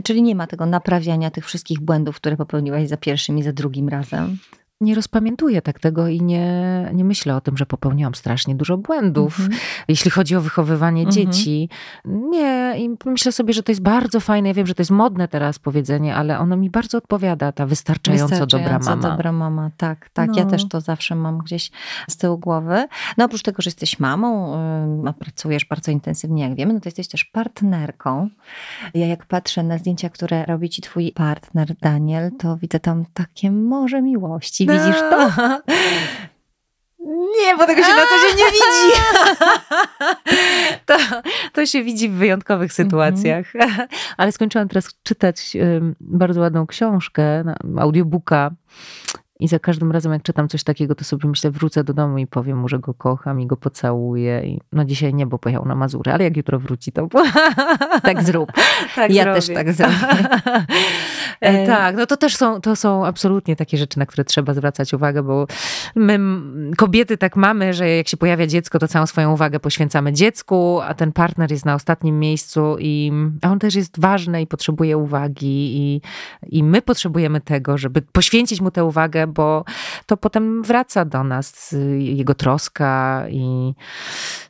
Czyli 0.04 0.22
nie 0.22 0.36
ma 0.36 0.48
tego 0.48 0.66
naprawiania 0.66 1.32
tych 1.32 1.46
wszystkich 1.46 1.80
błędów, 1.80 2.16
które 2.16 2.38
popełniłaś 2.38 2.88
za 2.88 2.98
pierwszym 2.98 3.38
i 3.38 3.44
za 3.44 3.54
drugim 3.54 3.90
razem. 3.90 4.38
Nie 4.86 4.96
rozpamiętuję 4.96 5.62
tak 5.62 5.80
tego 5.80 6.08
i 6.08 6.22
nie, 6.22 6.90
nie 6.94 7.04
myślę 7.04 7.36
o 7.36 7.42
tym, 7.42 7.58
że 7.58 7.66
popełniłam 7.66 8.16
strasznie 8.16 8.56
dużo 8.56 8.78
błędów, 8.78 9.40
Mhm. 9.40 9.60
jeśli 9.88 10.12
chodzi 10.12 10.36
o 10.36 10.42
wychowywanie 10.42 11.02
Mhm. 11.04 11.12
dzieci. 11.12 11.70
Nie, 12.06 12.74
i 12.78 12.90
myślę 13.06 13.32
sobie, 13.32 13.54
że 13.54 13.64
to 13.64 13.72
jest 13.72 13.82
bardzo 13.82 14.20
fajne. 14.20 14.48
Ja 14.48 14.54
wiem, 14.54 14.68
że 14.68 14.76
to 14.76 14.82
jest 14.82 14.92
modne 14.92 15.28
teraz 15.28 15.60
powiedzenie, 15.60 16.16
ale 16.16 16.40
ono 16.40 16.58
mi 16.58 16.70
bardzo 16.70 16.98
odpowiada, 16.98 17.52
ta 17.52 17.66
wystarczająco, 17.66 18.28
dobra 18.28 18.40
Wystarczająco 18.58 18.90
mama. 18.90 19.10
dobra 19.10 19.32
mama, 19.32 19.72
tak, 19.78 20.10
tak. 20.10 20.36
Ja 20.38 20.44
No. 20.44 20.50
też 20.52 20.68
to 20.70 20.82
zawsze 20.82 21.16
mam 21.16 21.38
gdzieś 21.38 21.72
z 22.10 22.18
tyłu 22.18 22.38
głowy. 22.38 22.88
No 23.18 23.26
oprócz 23.26 23.42
tego, 23.42 23.62
że 23.62 23.68
jesteś 23.68 24.00
mamą, 24.00 24.54
ym, 24.54 25.08
a 25.08 25.14
pracujesz 25.14 25.66
bardzo 25.66 25.92
intensywnie, 25.92 26.44
jak 26.44 26.56
wiemy, 26.56 26.74
no 26.74 26.80
to 26.80 26.88
jesteś 26.90 27.08
też 27.08 27.26
partnerką. 27.26 28.30
Ja 28.94 29.08
jak 29.08 29.26
patrzę 29.26 29.64
na 29.64 29.78
zdjęcia, 29.78 30.10
które 30.10 30.46
robi 30.46 30.70
ci 30.70 30.82
twój 30.82 31.12
partner 31.12 31.76
Daniel, 31.82 32.32
to 32.40 32.58
widzę 32.58 32.80
tam 32.80 33.06
takie 33.14 33.52
morze 33.52 34.02
miłości. 34.02 34.66
Widzisz 34.80 35.00
to? 35.00 35.32
Nie, 37.46 37.58
bo 37.58 37.66
tego 37.66 37.84
się 37.84 37.94
na 37.94 38.02
co 38.02 38.28
dzień 38.28 38.38
nie 38.38 38.52
widzi. 38.52 39.00
To, 40.86 40.98
to 41.54 41.66
się 41.66 41.84
widzi 41.84 42.10
w 42.10 42.14
wyjątkowych 42.14 42.74
sytuacjach. 42.74 43.54
Ale 44.18 44.32
skończyłam 44.32 44.68
teraz 44.68 44.90
czytać 45.04 45.58
bardzo 46.00 46.42
ładną 46.42 46.68
książkę, 46.68 47.44
audiobooka. 47.78 48.52
I 49.40 49.48
za 49.48 49.60
każdym 49.60 49.92
razem, 49.92 50.14
jak 50.14 50.24
czytam 50.24 50.48
coś 50.48 50.64
takiego, 50.64 50.96
to 50.96 51.04
sobie 51.04 51.30
myślę, 51.30 51.52
wrócę 51.52 51.84
do 51.84 51.94
domu 51.94 52.18
i 52.18 52.28
powiem 52.28 52.58
mu, 52.58 52.68
że 52.68 52.80
go 52.80 52.94
kocham 52.94 53.42
i 53.42 53.48
go 53.48 53.58
pocałuję. 53.58 54.42
I, 54.46 54.62
no 54.72 54.86
dzisiaj 54.86 55.14
nie, 55.14 55.26
bo 55.26 55.40
pojechał 55.40 55.66
na 55.66 55.76
Mazury, 55.76 56.12
ale 56.12 56.24
jak 56.24 56.38
jutro 56.38 56.60
wróci, 56.60 56.92
to... 56.92 57.08
Tak 58.04 58.24
zrób. 58.24 58.52
tak 58.96 59.12
Ja 59.12 59.24
zrobię. 59.24 59.42
też 59.42 59.56
tak 59.56 59.74
zrobię. 59.74 59.96
E, 61.40 61.68
tak, 61.68 61.96
no 61.96 62.06
to 62.06 62.18
też 62.18 62.36
są, 62.36 62.62
to 62.62 62.76
są 62.76 63.06
absolutnie 63.06 63.56
takie 63.56 63.78
rzeczy, 63.78 64.00
na 64.00 64.06
które 64.06 64.24
trzeba 64.24 64.54
zwracać 64.54 64.94
uwagę, 64.94 65.24
bo 65.24 65.48
my 65.96 66.20
kobiety 66.78 67.18
tak 67.18 67.36
mamy, 67.36 67.74
że 67.74 67.90
jak 67.90 68.08
się 68.08 68.18
pojawia 68.18 68.48
dziecko, 68.48 68.80
to 68.80 68.88
całą 68.88 69.06
swoją 69.06 69.34
uwagę 69.34 69.60
poświęcamy 69.60 70.14
dziecku, 70.14 70.80
a 70.84 70.94
ten 70.94 71.12
partner 71.12 71.52
jest 71.52 71.66
na 71.66 71.76
ostatnim 71.76 72.20
miejscu 72.20 72.76
i 72.80 73.12
a 73.42 73.52
on 73.52 73.60
też 73.60 73.76
jest 73.76 74.00
ważny 74.00 74.42
i 74.42 74.48
potrzebuje 74.48 74.98
uwagi 74.98 75.78
i, 75.78 76.02
i 76.50 76.64
my 76.64 76.82
potrzebujemy 76.82 77.42
tego, 77.42 77.78
żeby 77.78 78.02
poświęcić 78.02 78.62
mu 78.62 78.72
tę 78.72 78.86
uwagę, 78.86 79.25
bo 79.28 79.66
to 80.06 80.18
potem 80.18 80.64
wraca 80.64 81.06
do 81.06 81.24
nas, 81.24 81.76
jego 81.98 82.34
troska 82.34 83.26
i 83.30 83.74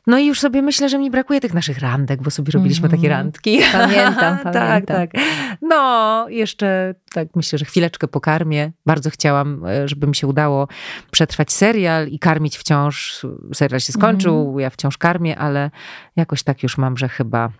no 0.06 0.18
i 0.18 0.26
już 0.26 0.40
sobie 0.40 0.62
myślę, 0.62 0.88
że 0.88 0.98
mi 0.98 1.10
brakuje 1.10 1.40
tych 1.40 1.54
naszych 1.54 1.78
randek, 1.78 2.22
bo 2.22 2.30
sobie 2.30 2.52
robiliśmy 2.52 2.84
Mhm. 2.86 3.00
takie 3.02 3.08
randki. 3.08 3.58
Pamiętam, 3.72 4.38
tak, 4.44 4.52
pamiętam. 4.52 4.96
tak. 4.96 5.10
No, 5.62 6.26
jeszcze 6.28 6.94
tak 7.12 7.28
myślę, 7.36 7.58
że 7.58 7.64
chwileczkę 7.64 8.08
pokarmię. 8.08 8.72
Bardzo 8.86 9.10
chciałam, 9.10 9.64
e, 9.66 9.88
żeby 9.88 10.06
mi 10.06 10.14
się 10.16 10.26
udało 10.26 10.68
przetrwać 11.10 11.52
serial 11.52 12.08
i 12.08 12.18
karmić 12.18 12.56
wciąż. 12.58 13.26
Serial 13.54 13.80
się 13.80 13.92
skończył, 13.92 14.58
ja 14.58 14.70
wciąż 14.70 14.98
karmię, 14.98 15.38
ale 15.38 15.70
jakoś 16.16 16.42
tak 16.42 16.62
już 16.62 16.78
mam, 16.78 16.96
że 16.96 17.08
chyba 17.08 17.50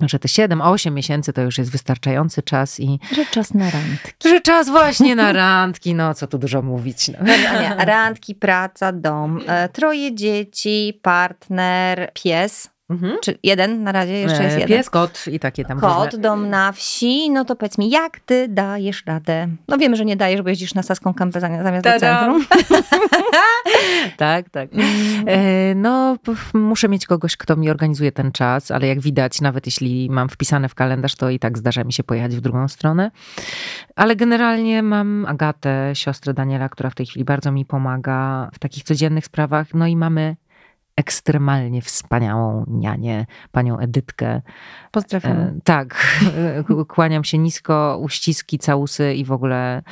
że 0.00 0.18
te 0.18 0.28
7-8 0.28 0.92
miesięcy 0.92 1.32
to 1.32 1.42
już 1.42 1.58
jest 1.58 1.70
wystarczający 1.70 2.42
czas 2.42 2.80
i. 2.80 3.00
Że 3.12 3.26
czas 3.26 3.54
na 3.54 3.70
randki. 3.70 4.28
Że 4.28 4.40
czas 4.40 4.68
właśnie 4.68 5.16
na 5.16 5.32
randki, 5.32 5.94
no 5.94 6.14
co 6.14 6.26
tu 6.26 6.38
dużo 6.38 6.62
mówić. 6.62 7.08
No. 7.08 7.18
Ania, 7.50 7.74
randki, 7.84 8.34
praca, 8.34 8.92
dom, 8.92 9.40
e, 9.46 9.68
troje 9.68 10.14
dzieci, 10.14 11.00
partner, 11.02 12.10
pies. 12.14 12.75
Mhm. 12.90 13.16
Czy 13.22 13.38
jeden 13.42 13.82
na 13.82 13.92
razie 13.92 14.12
jeszcze 14.12 14.42
jest 14.44 14.56
E, 14.56 14.60
jeden? 14.60 14.76
Pies, 14.78 14.90
kot 14.90 15.24
i 15.32 15.38
takie 15.40 15.64
tam 15.64 15.80
Kot, 15.80 16.04
różne- 16.04 16.18
dom 16.18 16.50
na 16.50 16.72
wsi, 16.72 17.30
no 17.30 17.44
to 17.44 17.56
powiedz 17.56 17.78
mi, 17.78 17.90
jak 17.90 18.20
ty 18.20 18.48
dajesz 18.48 19.02
radę? 19.06 19.48
No 19.68 19.78
wiemy, 19.78 19.96
że 19.96 20.04
nie 20.04 20.16
dajesz, 20.16 20.42
bo 20.42 20.48
jeździsz 20.48 20.74
na 20.74 20.82
Saską 20.82 21.14
Kępę 21.14 21.40
zamiast 21.40 21.84
do 21.84 22.00
centrum. 22.00 22.44
tak, 24.16 24.50
tak. 24.50 24.68
E, 25.26 25.74
No, 25.74 26.16
muszę 26.54 26.88
mieć 26.88 27.06
kogoś, 27.06 27.36
kto 27.36 27.56
mi 27.56 27.70
organizuje 27.70 28.12
ten 28.12 28.32
czas, 28.32 28.70
ale 28.70 28.86
jak 28.86 29.00
widać, 29.00 29.40
nawet 29.40 29.66
jeśli 29.66 30.10
mam 30.10 30.28
wpisane 30.28 30.68
w 30.68 30.74
kalendarz, 30.74 31.14
to 31.14 31.30
i 31.30 31.38
tak 31.38 31.58
zdarza 31.58 31.84
mi 31.84 31.92
się 31.92 32.04
pojechać 32.04 32.36
w 32.36 32.40
drugą 32.40 32.68
stronę. 32.68 33.10
Ale 33.96 34.16
generalnie 34.16 34.82
mam 34.82 35.26
Agatę, 35.28 35.90
siostrę 35.94 36.34
Daniela, 36.34 36.68
która 36.68 36.90
w 36.90 36.94
tej 36.94 37.06
chwili 37.06 37.24
bardzo 37.24 37.52
mi 37.52 37.64
pomaga 37.64 38.50
w 38.54 38.58
takich 38.58 38.84
codziennych 38.84 39.24
sprawach. 39.24 39.66
No 39.74 39.86
i 39.86 39.96
mamy 39.96 40.36
ekstremalnie 40.96 41.82
wspaniałą 41.82 42.64
nianię, 42.68 43.26
panią 43.52 43.78
Edytkę. 43.78 44.42
Pozdrawiam. 44.90 45.36
E, 45.38 45.58
tak, 45.64 46.18
kłaniam 46.94 47.24
się 47.24 47.38
nisko, 47.38 47.98
uściski, 48.02 48.58
całusy 48.58 49.14
i 49.14 49.24
w 49.24 49.32
ogóle 49.32 49.82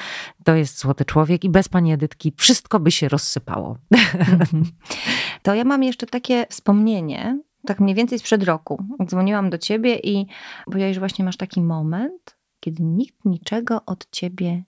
to 0.45 0.55
jest 0.55 0.79
złoty 0.79 1.05
człowiek 1.05 1.45
i 1.45 1.51
bez 1.51 1.69
pani 1.69 1.93
Edytki 1.93 2.33
wszystko 2.37 2.81
by 2.81 2.91
się 2.91 3.09
rozsypało. 3.09 3.79
To 5.43 5.55
ja 5.55 5.65
mam 5.65 5.83
jeszcze 5.83 6.07
takie 6.07 6.47
wspomnienie, 6.51 7.41
tak 7.67 7.81
mniej 7.81 7.95
więcej 7.95 8.19
sprzed 8.19 8.43
roku. 8.43 8.85
Dzwoniłam 9.07 9.51
do 9.51 9.59
ciebie 9.59 9.97
i 9.97 10.27
powiedziałeś, 10.65 10.95
że 10.95 11.01
właśnie 11.01 11.25
masz 11.25 11.37
taki 11.37 11.63
moment, 11.63 12.37
kiedy 12.61 12.83
nikt 12.83 13.25
niczego 13.25 13.85
od 13.87 14.11
ciebie 14.11 14.65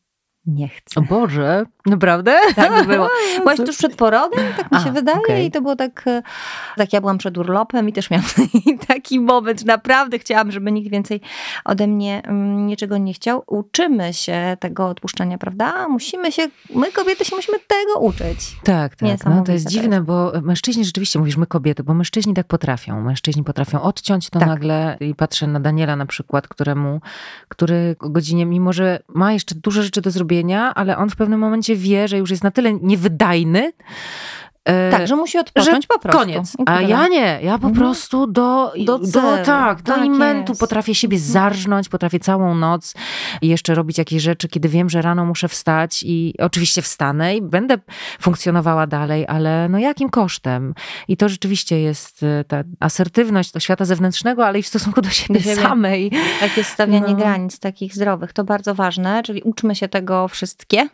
nie 0.46 0.68
chce. 0.68 1.00
O 1.00 1.02
Boże, 1.02 1.64
naprawdę? 1.86 2.38
Tak 2.56 2.86
było. 2.86 3.08
Byłaś 3.38 3.56
tuż 3.56 3.76
przed 3.76 3.96
porodem, 3.96 4.44
tak 4.56 4.72
mi 4.72 4.78
A, 4.78 4.84
się 4.84 4.92
wydaje, 4.92 5.18
okej. 5.18 5.46
i 5.46 5.50
to 5.50 5.62
było 5.62 5.76
tak, 5.76 6.04
e, 6.06 6.22
tak 6.76 6.92
ja 6.92 7.00
byłam 7.00 7.18
przed 7.18 7.38
urlopem 7.38 7.88
i 7.88 7.92
też 7.92 8.10
miałam 8.10 8.26
taki 8.88 9.20
moment, 9.20 9.64
naprawdę 9.64 10.18
chciałam, 10.18 10.52
żeby 10.52 10.72
nikt 10.72 10.90
więcej 10.90 11.20
ode 11.64 11.86
mnie 11.86 12.22
mm, 12.24 12.66
niczego 12.66 12.98
nie 12.98 13.12
chciał. 13.12 13.42
Uczymy 13.46 14.14
się 14.14 14.56
tego 14.60 14.88
odpuszczania, 14.88 15.38
prawda? 15.38 15.88
Musimy 15.88 16.32
się, 16.32 16.48
my 16.74 16.92
kobiety 16.92 17.24
się 17.24 17.36
musimy 17.36 17.58
tego 17.58 18.00
uczyć. 18.00 18.56
Tak, 18.64 18.96
tak. 18.96 19.24
No, 19.24 19.42
to 19.42 19.52
jest 19.52 19.68
dziwne, 19.68 20.00
bo 20.00 20.32
mężczyźni 20.42 20.84
rzeczywiście, 20.84 21.18
mówisz 21.18 21.36
my 21.36 21.46
kobiety, 21.46 21.82
bo 21.82 21.94
mężczyźni 21.94 22.34
tak 22.34 22.46
potrafią. 22.46 23.00
Mężczyźni 23.00 23.44
potrafią 23.44 23.82
odciąć 23.82 24.30
to 24.30 24.38
Tak. 24.38 24.48
nagle 24.48 24.96
i 25.00 25.14
patrzę 25.14 25.46
na 25.46 25.60
Daniela 25.60 25.96
na 25.96 26.06
przykład, 26.06 26.48
któremu, 26.48 27.00
który 27.48 27.96
o 28.00 28.08
godzinie, 28.08 28.46
mimo 28.46 28.72
że 28.72 29.00
ma 29.08 29.32
jeszcze 29.32 29.54
dużo 29.54 29.82
rzeczy 29.82 30.00
do 30.00 30.10
zrobienia, 30.10 30.35
ale 30.74 30.96
on 30.96 31.10
w 31.10 31.16
pewnym 31.16 31.40
momencie 31.40 31.76
wie, 31.76 32.08
że 32.08 32.18
już 32.18 32.30
jest 32.30 32.44
na 32.44 32.50
tyle 32.50 32.74
niewydajny, 32.74 33.72
Tak, 34.90 35.06
że 35.08 35.16
musi 35.16 35.38
odpocząć 35.38 35.86
po 35.86 35.98
prostu. 35.98 36.20
Koniec. 36.20 36.52
A 36.66 36.80
ja 36.80 37.08
nie. 37.08 37.38
Ja 37.42 37.58
po 37.58 37.68
Mhm. 37.68 37.74
prostu 37.74 38.26
do, 38.26 38.72
Do 38.78 38.98
celu. 38.98 39.44
tak, 39.46 39.82
do 39.82 39.92
Tak 39.92 40.04
jest. 40.48 40.60
potrafię 40.60 40.94
siebie 40.94 41.16
Mhm. 41.16 41.32
zarżnąć, 41.32 41.88
potrafię 41.88 42.20
całą 42.20 42.54
noc 42.54 42.94
jeszcze 43.42 43.74
robić 43.74 43.98
jakieś 43.98 44.22
rzeczy, 44.22 44.48
kiedy 44.48 44.68
wiem, 44.68 44.90
że 44.90 45.02
rano 45.02 45.24
muszę 45.24 45.48
wstać 45.48 46.02
i 46.02 46.34
oczywiście 46.38 46.82
wstanę 46.82 47.36
i 47.36 47.42
będę 47.42 47.78
funkcjonowała 48.20 48.86
dalej, 48.86 49.24
ale 49.28 49.68
no 49.68 49.78
jakim 49.78 50.10
kosztem? 50.10 50.74
I 51.08 51.16
to 51.16 51.28
rzeczywiście 51.28 51.80
jest 51.80 52.22
e, 52.22 52.44
ta 52.44 52.62
asertywność 52.80 53.52
do 53.52 53.60
świata 53.60 53.84
zewnętrznego, 53.84 54.46
ale 54.46 54.58
i 54.58 54.62
w 54.62 54.66
stosunku 54.68 55.00
do 55.02 55.10
siebie, 55.10 55.40
Do 55.40 55.44
siebie. 55.50 55.62
samej. 55.62 56.10
Tak 56.40 56.56
jest 56.56 56.70
stawianie 56.70 57.06
No. 57.08 57.14
granic 57.16 57.58
takich 57.58 57.94
zdrowych. 57.94 58.32
To 58.32 58.44
bardzo 58.44 58.74
ważne, 58.74 59.22
czyli 59.22 59.42
uczmy 59.42 59.74
się 59.74 59.88
tego 59.88 60.28
wszystkie 60.28 60.88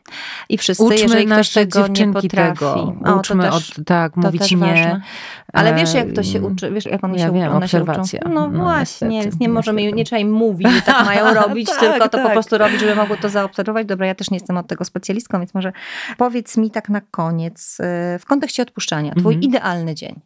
i 0.48 0.58
wszyscy, 0.58 0.82
Uczmy 0.85 0.96
jeżeli 0.98 1.26
ktoś 1.26 1.50
tego 1.50 1.80
nie 1.80 1.87
dziewczynki 1.87 2.28
potrafi. 2.28 2.58
tego. 2.58 2.94
O, 3.04 3.16
Uczmy 3.16 3.50
od, 3.52 3.62
tak, 3.87 4.14
to 4.14 4.20
mówić 4.20 4.51
nie. 4.51 4.57
ważne. 4.57 5.01
Ale 5.53 5.75
wiesz, 5.75 5.94
jak 5.94 6.12
to 6.12 6.22
się 6.22 6.42
uczy, 6.42 6.70
wiesz, 6.70 6.85
jak 6.87 7.05
one 7.05 7.18
ja 7.18 7.27
się 7.27 7.33
wiem, 7.33 7.53
one 7.53 7.68
się 7.68 7.83
uczą. 7.83 7.92
obserwacja. 7.92 8.20
No, 8.35 8.48
No, 8.48 8.62
właśnie, 8.64 9.09
niestety, 9.09 9.37
nie 9.40 9.48
możemy, 9.48 9.81
niestety. 9.83 9.96
nie 9.96 10.05
trzeba 10.05 10.20
im 10.20 10.33
mówić, 10.33 10.68
że 10.72 10.83
tak 10.83 11.07
mają 11.07 11.35
robić, 11.42 11.66
Tak, 11.68 11.79
tylko 11.81 12.09
to 12.09 12.18
po 12.18 12.25
tak. 12.25 12.33
prostu 12.33 12.59
robić, 12.59 12.81
żeby 12.81 12.94
mogły 12.94 13.16
to 13.18 13.29
zaobserwować. 13.29 13.87
Dobra, 13.87 14.07
ja 14.07 14.14
też 14.14 14.31
nie 14.31 14.37
jestem 14.37 14.57
od 14.57 14.66
tego 14.66 14.85
specjalistką, 14.85 15.38
więc 15.38 15.55
może 15.55 15.72
powiedz 16.18 16.57
mi 16.57 16.70
tak 16.70 16.88
na 16.88 17.01
koniec, 17.01 17.81
y, 17.81 18.18
w 18.18 18.27
kontekście 18.27 18.62
odpuszczania, 18.62 19.11
twój 19.14 19.35
Mhm. 19.35 19.42
idealny 19.42 19.94
dzień. 19.94 20.20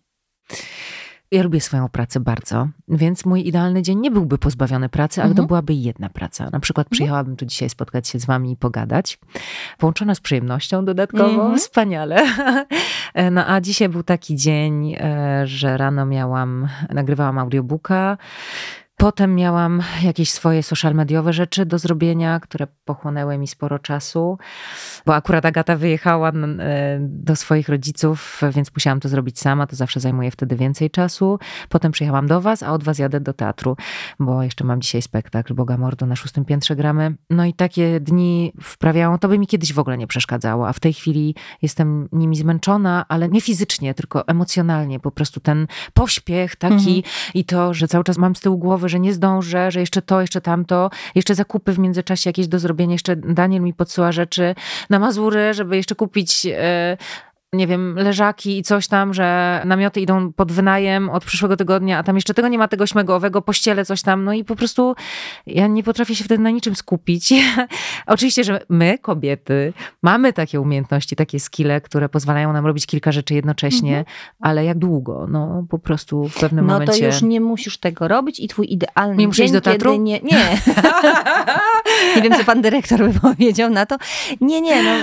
Ja 1.36 1.42
lubię 1.42 1.60
swoją 1.60 1.88
pracę 1.88 2.20
bardzo, 2.20 2.68
więc 2.88 3.24
mój 3.24 3.48
idealny 3.48 3.82
dzień 3.82 3.98
nie 3.98 4.10
byłby 4.10 4.38
pozbawiony 4.38 4.88
pracy, 4.88 5.20
ale 5.22 5.30
Mhm. 5.30 5.44
to 5.44 5.48
byłaby 5.48 5.74
jedna 5.74 6.08
praca. 6.08 6.48
Na 6.52 6.60
przykład 6.60 6.88
przyjechałabym 6.90 7.36
tu 7.36 7.46
dzisiaj 7.46 7.70
spotkać 7.70 8.08
się 8.08 8.20
z 8.20 8.24
wami 8.26 8.52
i 8.52 8.56
pogadać, 8.56 9.18
połączona 9.78 10.14
z 10.14 10.20
przyjemnością 10.20 10.84
dodatkową, 10.84 11.24
Mhm. 11.40 11.58
wspaniale. 11.58 12.16
No 13.30 13.46
a 13.46 13.60
dzisiaj 13.60 13.88
był 13.88 14.02
taki 14.02 14.36
dzień, 14.36 14.94
e, 15.00 15.42
że 15.46 15.76
rano 15.76 16.06
miałam, 16.06 16.68
nagrywałam 16.90 17.38
audiobooka, 17.38 18.18
Potem 18.98 19.34
miałam 19.34 19.82
jakieś 20.02 20.30
swoje 20.30 20.62
social 20.62 20.94
mediowe 20.94 21.32
rzeczy 21.32 21.66
do 21.66 21.78
zrobienia, 21.78 22.40
które 22.40 22.66
pochłonęły 22.84 23.38
mi 23.38 23.48
sporo 23.48 23.78
czasu, 23.78 24.38
bo 25.06 25.14
akurat 25.14 25.44
Agata 25.44 25.76
wyjechała 25.76 26.28
e, 26.28 26.98
do 27.00 27.36
swoich 27.36 27.68
rodziców, 27.68 28.40
więc 28.52 28.74
musiałam 28.74 29.00
to 29.00 29.08
zrobić 29.08 29.40
sama, 29.40 29.66
to 29.66 29.76
zawsze 29.76 30.00
zajmuje 30.00 30.30
wtedy 30.30 30.56
więcej 30.56 30.90
czasu. 30.90 31.38
Potem 31.68 31.92
przyjechałam 31.92 32.26
do 32.26 32.40
was, 32.40 32.62
a 32.62 32.72
od 32.72 32.84
was 32.84 32.98
jadę 32.98 33.20
do 33.20 33.32
teatru, 33.32 33.76
bo 34.20 34.42
jeszcze 34.42 34.64
mam 34.64 34.80
dzisiaj 34.80 35.02
spektakl 35.02 35.54
Boga 35.54 35.76
Mordu 35.76 36.06
na 36.06 36.16
szóstym 36.16 36.44
piętrze 36.44 36.76
gramy. 36.76 37.14
No 37.30 37.44
i 37.44 37.54
takie 37.54 38.00
dni 38.00 38.52
wprawiają, 38.62 39.18
to 39.18 39.28
by 39.28 39.38
mi 39.38 39.46
kiedyś 39.46 39.72
w 39.72 39.78
ogóle 39.78 39.98
nie 39.98 40.06
przeszkadzało, 40.06 40.68
a 40.68 40.72
w 40.72 40.80
tej 40.80 40.92
chwili 40.92 41.34
jestem 41.62 42.08
nimi 42.12 42.36
zmęczona, 42.36 43.04
ale 43.08 43.28
nie 43.28 43.40
fizycznie, 43.40 43.94
tylko 43.94 44.28
emocjonalnie. 44.28 45.00
Po 45.00 45.10
prostu 45.10 45.40
ten 45.40 45.66
pośpiech 45.94 46.56
taki 46.56 47.04
i 47.34 47.44
to, 47.44 47.74
że 47.74 47.88
cały 47.88 48.04
czas 48.04 48.18
mam 48.18 48.36
z 48.36 48.40
tyłu 48.40 48.58
głowy, 48.58 48.85
że 48.88 49.00
nie 49.00 49.14
zdążę, 49.14 49.70
że 49.70 49.80
jeszcze 49.80 50.02
to, 50.02 50.20
jeszcze 50.20 50.40
tamto, 50.40 50.90
jeszcze 51.14 51.34
zakupy 51.34 51.72
w 51.72 51.78
międzyczasie 51.78 52.30
jakieś 52.30 52.48
do 52.48 52.58
zrobienia, 52.58 52.92
jeszcze 52.92 53.16
Daniel 53.16 53.62
mi 53.62 53.74
podsyła 53.74 54.12
rzeczy 54.12 54.54
na 54.90 54.98
Mazury, 54.98 55.54
żeby 55.54 55.76
jeszcze 55.76 55.94
kupić... 55.94 56.46
nie 57.52 57.66
wiem, 57.66 57.94
leżaki 57.98 58.58
i 58.58 58.62
coś 58.62 58.88
tam, 58.88 59.14
że 59.14 59.62
namioty 59.64 60.00
idą 60.00 60.32
pod 60.32 60.52
wynajem 60.52 61.10
od 61.10 61.24
przyszłego 61.24 61.56
tygodnia, 61.56 61.98
a 61.98 62.02
tam 62.02 62.16
jeszcze 62.16 62.34
tego 62.34 62.48
nie 62.48 62.58
ma, 62.58 62.68
tego 62.68 62.86
śmegowego, 62.86 63.42
pościele, 63.42 63.84
coś 63.84 64.02
tam. 64.02 64.24
No 64.24 64.32
i 64.32 64.44
po 64.44 64.56
prostu 64.56 64.94
ja 65.46 65.66
nie 65.66 65.82
potrafię 65.82 66.14
się 66.14 66.24
wtedy 66.24 66.42
na 66.42 66.50
niczym 66.50 66.76
skupić. 66.76 67.34
Oczywiście, 68.06 68.44
że 68.44 68.60
my, 68.68 68.98
kobiety, 68.98 69.72
mamy 70.02 70.32
takie 70.32 70.60
umiejętności, 70.60 71.16
takie 71.16 71.40
skille, 71.40 71.80
które 71.80 72.08
pozwalają 72.08 72.52
nam 72.52 72.66
robić 72.66 72.86
kilka 72.86 73.12
rzeczy 73.12 73.34
jednocześnie, 73.34 74.04
ale 74.40 74.64
jak 74.64 74.78
długo? 74.78 75.26
No 75.30 75.66
po 75.70 75.78
prostu 75.78 76.28
w 76.28 76.34
pewnym 76.34 76.66
No 76.66 76.72
momencie... 76.72 77.00
to 77.00 77.06
już 77.06 77.22
nie 77.22 77.40
musisz 77.40 77.78
tego 77.78 78.08
robić 78.08 78.40
i 78.40 78.48
twój 78.48 78.72
idealny 78.72 79.16
Nie 79.16 79.26
muszę 79.26 79.36
dzień, 79.36 79.44
iść 79.44 79.52
do 79.54 79.60
teatru? 79.60 79.96
nie... 79.96 80.20
Nie. 80.20 80.38
nie 82.16 82.22
wiem, 82.22 82.32
co 82.38 82.44
pan 82.44 82.62
dyrektor 82.62 83.00
by 83.12 83.20
powiedział 83.34 83.70
na 83.70 83.86
to. 83.86 83.96
Nie, 84.40 84.60
nie, 84.60 84.82
no, 84.82 84.90
y, 84.90 85.02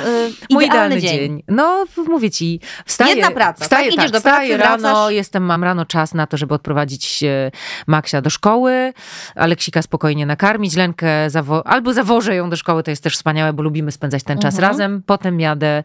Mój 0.51 0.65
idealny, 0.65 0.97
idealny 0.97 1.01
dzień. 1.01 1.11
dzień. 1.11 1.43
No, 1.47 1.85
mówię 2.07 2.29
ci, 2.33 2.59
wstaję. 2.85 3.15
Jedna 3.15 3.31
praca, 3.31 3.63
wstaję, 3.63 3.89
tak? 3.91 3.99
Idziesz 3.99 4.11
do 4.11 4.17
wstaję 4.17 4.55
pracy, 4.57 4.69
rano, 4.71 4.81
wracasz. 4.93 5.13
jestem, 5.13 5.43
mam 5.43 5.63
rano 5.63 5.85
czas 5.85 6.13
na 6.13 6.27
to, 6.27 6.37
żeby 6.37 6.53
odprowadzić 6.53 7.23
e, 7.23 7.51
Maksia 7.87 8.21
do 8.21 8.29
szkoły, 8.29 8.93
Aleksika 9.35 9.81
spokojnie 9.81 10.25
nakarmić, 10.25 10.75
Lenkę 10.75 11.07
zawo- 11.29 11.61
albo 11.65 11.93
zawożę 11.93 12.35
ją 12.35 12.49
do 12.49 12.55
szkoły, 12.55 12.83
to 12.83 12.91
jest 12.91 13.03
też 13.03 13.13
wspaniałe, 13.15 13.53
bo 13.53 13.63
lubimy 13.63 13.91
spędzać 13.91 14.23
ten 14.23 14.39
czas 14.39 14.55
Mhm. 14.55 14.71
razem. 14.71 15.03
Potem 15.05 15.39
jadę 15.39 15.83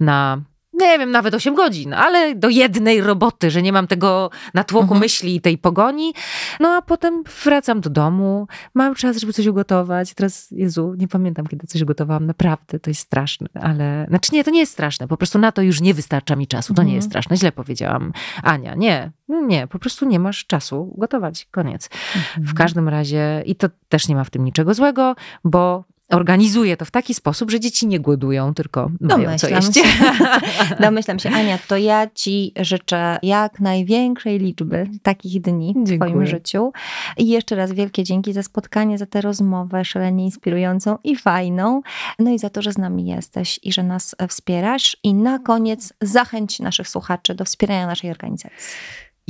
na 0.00 0.38
nie 0.84 0.98
wiem, 0.98 1.10
nawet 1.10 1.34
8 1.34 1.54
godzin, 1.54 1.94
ale 1.94 2.34
do 2.34 2.48
jednej 2.48 3.00
roboty, 3.00 3.50
że 3.50 3.62
nie 3.62 3.72
mam 3.72 3.86
tego 3.86 4.30
natłoku 4.54 4.82
Mhm. 4.84 5.00
myśli 5.00 5.36
i 5.36 5.40
tej 5.40 5.58
pogoni. 5.58 6.14
No 6.60 6.68
a 6.68 6.82
potem 6.82 7.22
wracam 7.44 7.80
do 7.80 7.90
domu, 7.90 8.46
mam 8.74 8.94
czas, 8.94 9.16
żeby 9.16 9.32
coś 9.32 9.46
ugotować. 9.46 10.14
Teraz, 10.14 10.50
Jezu, 10.50 10.94
nie 10.98 11.08
pamiętam, 11.08 11.46
kiedy 11.46 11.66
coś 11.66 11.82
ugotowałam, 11.82 12.26
naprawdę, 12.26 12.80
to 12.80 12.90
jest 12.90 13.00
straszne, 13.00 13.46
ale, 13.60 14.06
znaczy 14.08 14.30
nie, 14.34 14.44
to 14.44 14.50
nie 14.50 14.60
jest 14.60 14.72
straszne, 14.72 15.08
po 15.08 15.16
prostu 15.16 15.38
na 15.38 15.52
to 15.52 15.62
już 15.62 15.80
nie 15.80 15.94
wystarcza 15.94 16.36
mi 16.36 16.46
czasu, 16.46 16.74
to 16.74 16.82
nie 16.82 16.86
Mhm. 16.86 16.96
jest 16.96 17.08
straszne, 17.08 17.36
źle 17.36 17.52
powiedziałam. 17.52 18.12
Ania, 18.42 18.74
nie, 18.74 19.10
nie, 19.28 19.66
po 19.66 19.78
prostu 19.78 20.06
nie 20.06 20.18
masz 20.20 20.46
czasu 20.46 20.94
gotować, 20.98 21.48
koniec. 21.50 21.90
Mhm. 22.16 22.46
W 22.46 22.54
każdym 22.54 22.88
razie, 22.88 23.42
i 23.46 23.56
to 23.56 23.68
też 23.88 24.08
nie 24.08 24.14
ma 24.14 24.24
w 24.24 24.30
tym 24.30 24.44
niczego 24.44 24.74
złego, 24.74 25.14
bo 25.44 25.84
organizuję 26.10 26.76
to 26.76 26.84
w 26.84 26.90
taki 26.90 27.14
sposób, 27.14 27.50
że 27.50 27.60
dzieci 27.60 27.86
nie 27.86 28.00
głodują, 28.00 28.54
tylko 28.54 28.90
mają 29.00 29.38
co 29.38 29.48
Domyślam 29.48 29.62
jeść. 29.62 29.74
się. 29.74 29.82
Domyślam 30.84 31.18
się, 31.18 31.30
Ania, 31.30 31.58
to 31.68 31.76
ja 31.76 32.06
ci 32.14 32.52
życzę 32.60 33.18
jak 33.22 33.60
największej 33.60 34.38
liczby 34.38 34.86
takich 35.02 35.40
dni 35.40 35.74
w 35.76 35.88
Dziękuję. 35.88 36.10
twoim 36.10 36.26
życiu. 36.26 36.72
I 37.16 37.28
jeszcze 37.28 37.56
raz 37.56 37.72
wielkie 37.72 38.04
dzięki 38.04 38.32
za 38.32 38.42
spotkanie, 38.42 38.98
za 38.98 39.06
tę 39.06 39.20
rozmowę 39.20 39.84
szalenie 39.84 40.24
inspirującą 40.24 40.98
i 41.04 41.16
fajną. 41.16 41.82
No 42.18 42.30
i 42.30 42.38
za 42.38 42.50
to, 42.50 42.62
że 42.62 42.72
z 42.72 42.78
nami 42.78 43.06
jesteś 43.06 43.60
i 43.62 43.72
że 43.72 43.82
nas 43.82 44.14
wspierasz. 44.28 44.96
I 45.02 45.14
na 45.14 45.38
koniec 45.38 45.92
zachęć 46.00 46.60
naszych 46.60 46.88
słuchaczy 46.88 47.34
do 47.34 47.44
wspierania 47.44 47.86
naszej 47.86 48.10
organizacji. 48.10 48.58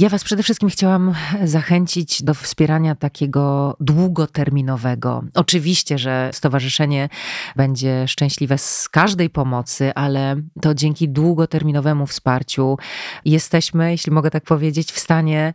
Ja 0.00 0.08
Was 0.08 0.24
przede 0.24 0.42
wszystkim 0.42 0.68
chciałam 0.68 1.14
zachęcić 1.44 2.22
do 2.22 2.34
wspierania 2.34 2.94
takiego 2.94 3.76
długoterminowego. 3.80 5.24
Oczywiście, 5.34 5.98
że 5.98 6.30
stowarzyszenie 6.32 7.08
będzie 7.56 8.08
szczęśliwe 8.08 8.58
z 8.58 8.88
każdej 8.88 9.30
pomocy, 9.30 9.94
ale 9.94 10.36
to 10.60 10.74
dzięki 10.74 11.08
długoterminowemu 11.08 12.06
wsparciu 12.06 12.78
jesteśmy, 13.24 13.90
jeśli 13.90 14.12
mogę 14.12 14.30
tak 14.30 14.44
powiedzieć, 14.44 14.92
w 14.92 14.98
stanie 14.98 15.52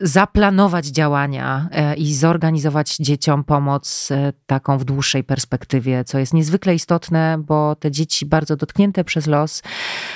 zaplanować 0.00 0.86
działania 0.86 1.68
e, 1.72 1.94
i 1.94 2.14
zorganizować 2.14 2.96
dzieciom 2.96 3.44
pomoc 3.44 4.08
e, 4.10 4.32
taką 4.46 4.78
w 4.78 4.84
dłuższej 4.84 5.24
perspektywie, 5.24 6.04
co 6.04 6.18
jest 6.18 6.34
niezwykle 6.34 6.74
istotne, 6.74 7.36
bo 7.38 7.76
te 7.76 7.90
dzieci 7.90 8.26
bardzo 8.26 8.56
dotknięte 8.56 9.04
przez 9.04 9.26
los 9.26 9.62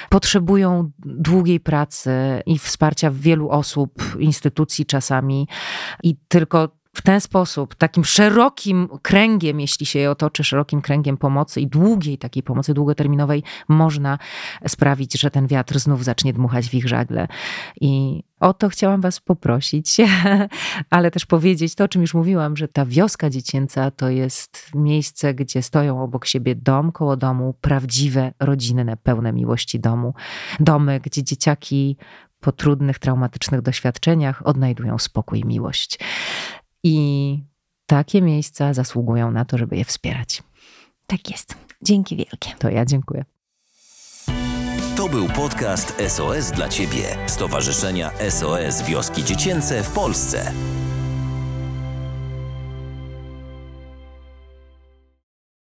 potrzebują 0.09 0.91
długiej 0.99 1.61
pracy 1.61 2.11
i 2.47 2.59
wsparcia 2.59 3.11
wielu 3.11 3.51
osób, 3.69 4.17
instytucji 4.19 4.87
czasami 4.87 5.49
i 6.03 6.17
tylko 6.29 6.69
w 6.93 7.03
ten 7.03 7.21
sposób, 7.21 7.75
takim 7.75 8.05
szerokim 8.05 8.89
kręgiem, 9.03 9.61
jeśli 9.61 9.87
się 9.87 9.99
je 9.99 10.11
otoczy, 10.11 10.45
szerokim 10.45 10.81
kręgiem 10.81 11.17
pomocy 11.17 11.61
i 11.61 11.67
długiej 11.67 12.19
takiej 12.19 12.43
pomocy 12.43 12.75
długoterminowej, 12.75 13.43
można 13.69 14.19
sprawić, 14.69 15.21
że 15.21 15.31
ten 15.31 15.47
wiatr 15.47 15.79
znów 15.79 16.05
zacznie 16.05 16.33
dmuchać 16.33 16.69
w 16.69 16.75
ich 16.75 16.89
żagle. 16.89 17.29
I 17.81 18.23
o 18.41 18.55
to 18.55 18.69
chciałam 18.69 19.01
Was 19.01 19.21
poprosić, 19.21 19.97
ale 20.91 21.11
też 21.11 21.27
powiedzieć 21.27 21.75
to, 21.75 21.85
o 21.85 21.89
czym 21.89 22.03
już 22.03 22.15
mówiłam, 22.15 22.57
że 22.57 22.69
ta 22.69 22.87
wioska 22.87 23.31
dziecięca 23.31 23.91
to 23.91 24.09
jest 24.09 24.71
miejsce, 24.75 25.35
gdzie 25.35 25.63
stoją 25.63 26.03
obok 26.03 26.27
siebie 26.27 26.55
dom 26.55 26.93
koło 26.93 27.17
domu, 27.17 27.55
prawdziwe, 27.61 28.33
rodzinne, 28.41 28.97
pełne 28.97 29.33
miłości 29.33 29.81
domu. 29.81 30.15
Domy, 30.61 31.01
gdzie 31.01 31.23
dzieciaki 31.23 31.97
po 32.41 32.53
trudnych, 32.53 32.99
traumatycznych 32.99 33.63
doświadczeniach 33.63 34.47
odnajdują 34.47 34.99
spokój 34.99 35.41
i 35.41 35.45
miłość. 35.45 35.99
I 36.83 37.39
takie 37.87 38.23
miejsca 38.23 38.75
zasługują 38.75 39.31
na 39.31 39.45
to, 39.45 39.59
żeby 39.59 39.77
je 39.77 39.85
wspierać. 39.85 40.43
Tak 41.07 41.31
jest. 41.31 41.55
Dzięki 41.83 42.17
wielkie. 42.17 42.51
To 42.59 42.71
ja 42.71 42.85
dziękuję. 42.85 43.25
To 44.97 45.09
był 45.09 45.29
podcast 45.29 46.03
SOS 46.09 46.51
dla 46.51 46.69
Ciebie, 46.69 47.17
Stowarzyszenia 47.27 48.11
SOS 48.31 48.83
Wioski 48.83 49.25
Dziecięce 49.25 49.83
w 49.83 49.91
Polsce. 49.91 50.53